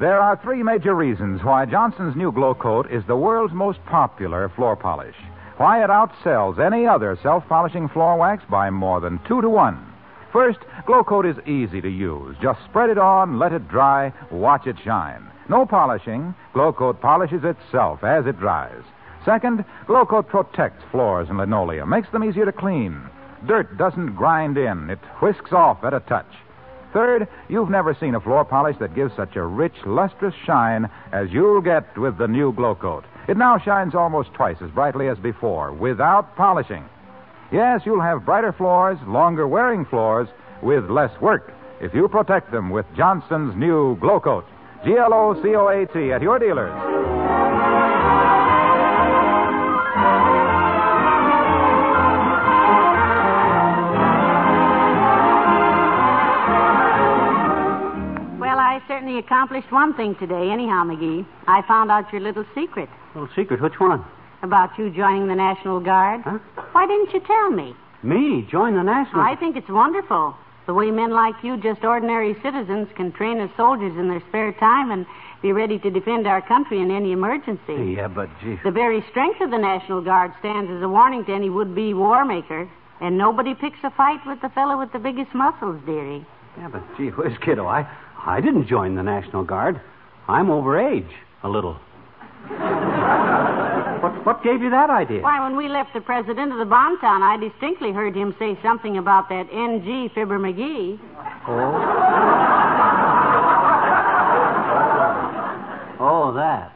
There 0.00 0.20
are 0.20 0.36
three 0.42 0.64
major 0.64 0.96
reasons 0.96 1.44
why 1.44 1.64
Johnson's 1.64 2.16
new 2.16 2.32
Glow 2.32 2.52
Coat 2.52 2.90
is 2.90 3.04
the 3.06 3.14
world's 3.14 3.54
most 3.54 3.78
popular 3.86 4.48
floor 4.48 4.74
polish. 4.74 5.14
Why 5.58 5.84
it 5.84 5.88
outsells 5.88 6.58
any 6.58 6.88
other 6.88 7.16
self 7.22 7.46
polishing 7.48 7.88
floor 7.88 8.16
wax 8.16 8.42
by 8.50 8.68
more 8.70 8.98
than 8.98 9.20
two 9.28 9.40
to 9.42 9.48
one. 9.48 9.78
First, 10.32 10.58
Glow 10.86 11.04
Coat 11.04 11.24
is 11.24 11.36
easy 11.46 11.80
to 11.80 11.88
use. 11.88 12.34
Just 12.42 12.58
spread 12.64 12.90
it 12.90 12.98
on, 12.98 13.38
let 13.38 13.52
it 13.52 13.68
dry, 13.68 14.12
watch 14.32 14.66
it 14.66 14.76
shine. 14.84 15.24
No 15.48 15.64
polishing. 15.64 16.34
Glow 16.54 16.72
Coat 16.72 17.00
polishes 17.00 17.44
itself 17.44 18.02
as 18.02 18.26
it 18.26 18.40
dries. 18.40 18.82
Second, 19.24 19.64
Glow 19.86 20.04
Coat 20.04 20.26
protects 20.26 20.82
floors 20.90 21.28
and 21.28 21.38
linoleum, 21.38 21.88
makes 21.88 22.10
them 22.10 22.24
easier 22.24 22.44
to 22.44 22.50
clean. 22.50 23.00
Dirt 23.46 23.78
doesn't 23.78 24.16
grind 24.16 24.58
in, 24.58 24.90
it 24.90 24.98
whisks 25.22 25.52
off 25.52 25.84
at 25.84 25.94
a 25.94 26.00
touch. 26.00 26.26
Third, 26.92 27.28
you've 27.48 27.70
never 27.70 27.94
seen 27.94 28.14
a 28.14 28.20
floor 28.20 28.44
polish 28.44 28.76
that 28.80 28.94
gives 28.94 29.14
such 29.14 29.36
a 29.36 29.44
rich, 29.44 29.74
lustrous 29.84 30.34
shine 30.46 30.88
as 31.12 31.28
you'll 31.30 31.60
get 31.60 31.96
with 31.98 32.16
the 32.16 32.28
new 32.28 32.52
Glow 32.52 32.74
Coat. 32.74 33.04
It 33.28 33.36
now 33.36 33.58
shines 33.58 33.94
almost 33.94 34.32
twice 34.32 34.56
as 34.62 34.70
brightly 34.70 35.08
as 35.08 35.18
before, 35.18 35.72
without 35.72 36.34
polishing. 36.36 36.84
Yes, 37.52 37.82
you'll 37.84 38.00
have 38.00 38.24
brighter 38.24 38.52
floors, 38.52 38.98
longer 39.06 39.46
wearing 39.46 39.84
floors, 39.84 40.28
with 40.62 40.88
less 40.90 41.18
work 41.20 41.52
if 41.80 41.94
you 41.94 42.08
protect 42.08 42.50
them 42.50 42.70
with 42.70 42.86
Johnson's 42.96 43.54
new 43.56 43.96
Glow 44.00 44.20
Coat. 44.20 44.46
G 44.84 44.96
L 44.96 45.12
O 45.12 45.40
C 45.42 45.54
O 45.54 45.68
A 45.68 45.86
T 45.86 46.12
at 46.12 46.22
your 46.22 46.38
dealers. 46.38 47.27
Accomplished 59.18 59.70
one 59.72 59.94
thing 59.94 60.14
today, 60.16 60.50
anyhow, 60.50 60.84
McGee. 60.84 61.26
I 61.48 61.62
found 61.62 61.90
out 61.90 62.12
your 62.12 62.20
little 62.22 62.44
secret 62.54 62.88
Little 63.14 63.28
secret. 63.34 63.60
Which 63.60 63.80
one? 63.80 64.04
about 64.42 64.78
you 64.78 64.88
joining 64.90 65.26
the 65.26 65.34
National 65.34 65.80
Guard. 65.80 66.20
Huh? 66.22 66.38
Why 66.70 66.86
didn't 66.86 67.12
you 67.12 67.20
tell 67.26 67.50
me? 67.50 67.74
Me? 68.04 68.46
Join 68.48 68.76
the 68.76 68.82
National. 68.84 69.20
I 69.20 69.34
think 69.34 69.56
it's 69.56 69.68
wonderful. 69.68 70.36
The 70.66 70.74
way 70.74 70.92
men 70.92 71.10
like 71.10 71.34
you, 71.42 71.56
just 71.56 71.82
ordinary 71.82 72.36
citizens, 72.40 72.86
can 72.94 73.10
train 73.10 73.40
as 73.40 73.50
soldiers 73.56 73.98
in 73.98 74.08
their 74.08 74.22
spare 74.28 74.52
time 74.52 74.92
and 74.92 75.06
be 75.42 75.50
ready 75.50 75.80
to 75.80 75.90
defend 75.90 76.28
our 76.28 76.40
country 76.40 76.80
in 76.80 76.92
any 76.92 77.10
emergency. 77.10 77.96
Yeah, 77.96 78.06
but 78.06 78.28
gee. 78.40 78.60
The 78.62 78.70
very 78.70 79.04
strength 79.10 79.40
of 79.40 79.50
the 79.50 79.58
National 79.58 80.00
Guard 80.00 80.32
stands 80.38 80.70
as 80.70 80.82
a 80.82 80.88
warning 80.88 81.24
to 81.24 81.32
any 81.32 81.50
would 81.50 81.74
be 81.74 81.92
war 81.94 82.24
maker. 82.24 82.68
And 83.00 83.18
nobody 83.18 83.54
picks 83.54 83.78
a 83.82 83.90
fight 83.90 84.20
with 84.26 84.40
the 84.40 84.50
fellow 84.50 84.78
with 84.78 84.92
the 84.92 84.98
biggest 85.00 85.34
muscles, 85.34 85.80
dearie. 85.84 86.24
Yeah, 86.58 86.68
but 86.68 86.82
gee 86.96 87.08
whiz, 87.08 87.32
kiddo, 87.44 87.66
I, 87.66 87.88
I 88.28 88.40
didn't 88.42 88.68
join 88.68 88.94
the 88.94 89.02
National 89.02 89.42
Guard. 89.42 89.80
I'm 90.28 90.50
over 90.50 90.78
age, 90.78 91.08
a 91.42 91.48
little. 91.48 91.78
what, 94.02 94.26
what 94.26 94.44
gave 94.44 94.60
you 94.60 94.68
that 94.68 94.90
idea? 94.90 95.22
Why, 95.22 95.40
when 95.42 95.56
we 95.56 95.66
left 95.66 95.94
the 95.94 96.02
president 96.02 96.52
of 96.52 96.58
the 96.58 96.66
bomb 96.66 97.00
town, 97.00 97.22
I 97.22 97.38
distinctly 97.38 97.90
heard 97.90 98.14
him 98.14 98.36
say 98.38 98.58
something 98.62 98.98
about 98.98 99.30
that 99.30 99.48
N.G. 99.50 100.10
Fibber 100.14 100.38
McGee. 100.38 101.00
Oh. 101.48 101.56
oh, 106.28 106.32
that. 106.34 106.70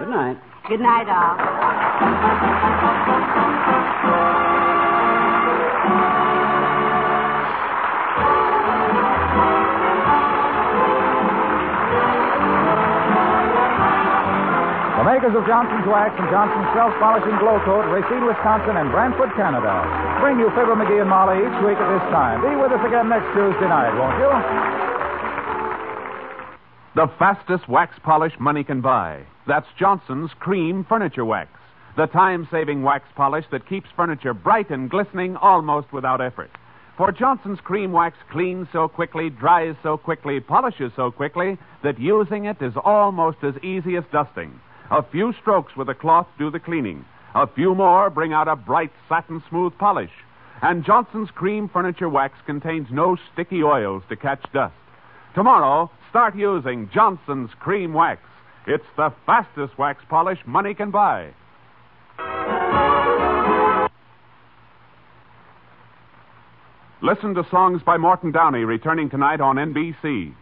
Good 0.00 0.08
night. 0.08 0.38
Good 0.68 0.80
night, 0.80 1.08
all. 1.08 1.36
Makers 15.06 15.38
of 15.38 15.46
Johnson's 15.46 15.86
Wax 15.86 16.18
and 16.18 16.26
Johnson's 16.34 16.66
Self-Polishing 16.74 17.38
Glow 17.38 17.62
Coat, 17.62 17.86
Racine, 17.94 18.26
Wisconsin, 18.26 18.74
and 18.74 18.90
Brantford, 18.90 19.30
Canada, 19.38 19.86
bring 20.18 20.34
you 20.34 20.50
Fibber 20.50 20.74
McGee 20.74 20.98
and 20.98 21.08
Molly 21.08 21.38
each 21.46 21.58
week 21.62 21.78
at 21.78 21.86
this 21.94 22.02
time. 22.10 22.42
Be 22.42 22.58
with 22.58 22.74
us 22.74 22.82
again 22.82 23.08
next 23.08 23.30
Tuesday 23.30 23.70
night, 23.70 23.94
won't 23.94 24.18
you? 24.18 24.26
The 26.98 27.06
fastest 27.20 27.68
wax 27.68 27.94
polish 28.02 28.32
money 28.40 28.64
can 28.64 28.80
buy. 28.80 29.22
That's 29.46 29.68
Johnson's 29.78 30.32
Cream 30.40 30.84
Furniture 30.88 31.24
Wax. 31.24 31.50
The 31.96 32.06
time 32.06 32.48
saving 32.50 32.82
wax 32.82 33.06
polish 33.14 33.44
that 33.52 33.68
keeps 33.68 33.86
furniture 33.94 34.34
bright 34.34 34.70
and 34.70 34.90
glistening 34.90 35.36
almost 35.36 35.92
without 35.92 36.20
effort. 36.20 36.50
For 36.96 37.12
Johnson's 37.12 37.60
Cream 37.60 37.92
Wax 37.92 38.16
cleans 38.32 38.66
so 38.72 38.88
quickly, 38.88 39.30
dries 39.30 39.76
so 39.84 39.96
quickly, 39.96 40.40
polishes 40.40 40.90
so 40.96 41.12
quickly 41.12 41.58
that 41.84 42.00
using 42.00 42.46
it 42.46 42.60
is 42.60 42.74
almost 42.84 43.38
as 43.44 43.54
easy 43.62 43.94
as 43.94 44.02
dusting. 44.10 44.58
A 44.90 45.02
few 45.02 45.32
strokes 45.40 45.74
with 45.76 45.88
a 45.88 45.94
cloth 45.94 46.28
do 46.38 46.50
the 46.50 46.60
cleaning. 46.60 47.04
A 47.34 47.46
few 47.46 47.74
more 47.74 48.08
bring 48.08 48.32
out 48.32 48.46
a 48.46 48.54
bright 48.54 48.92
satin 49.08 49.42
smooth 49.48 49.76
polish. 49.78 50.12
And 50.62 50.84
Johnson's 50.84 51.30
Cream 51.30 51.68
Furniture 51.68 52.08
Wax 52.08 52.38
contains 52.46 52.86
no 52.90 53.16
sticky 53.32 53.62
oils 53.62 54.04
to 54.08 54.16
catch 54.16 54.42
dust. 54.52 54.74
Tomorrow, 55.34 55.90
start 56.08 56.36
using 56.36 56.88
Johnson's 56.94 57.50
Cream 57.58 57.92
Wax. 57.92 58.22
It's 58.66 58.86
the 58.96 59.12
fastest 59.26 59.76
wax 59.76 60.02
polish 60.08 60.38
money 60.46 60.72
can 60.72 60.90
buy. 60.90 61.32
Listen 67.02 67.34
to 67.34 67.46
songs 67.50 67.82
by 67.84 67.98
Morton 67.98 68.32
Downey 68.32 68.64
returning 68.64 69.10
tonight 69.10 69.40
on 69.40 69.56
NBC. 69.56 70.32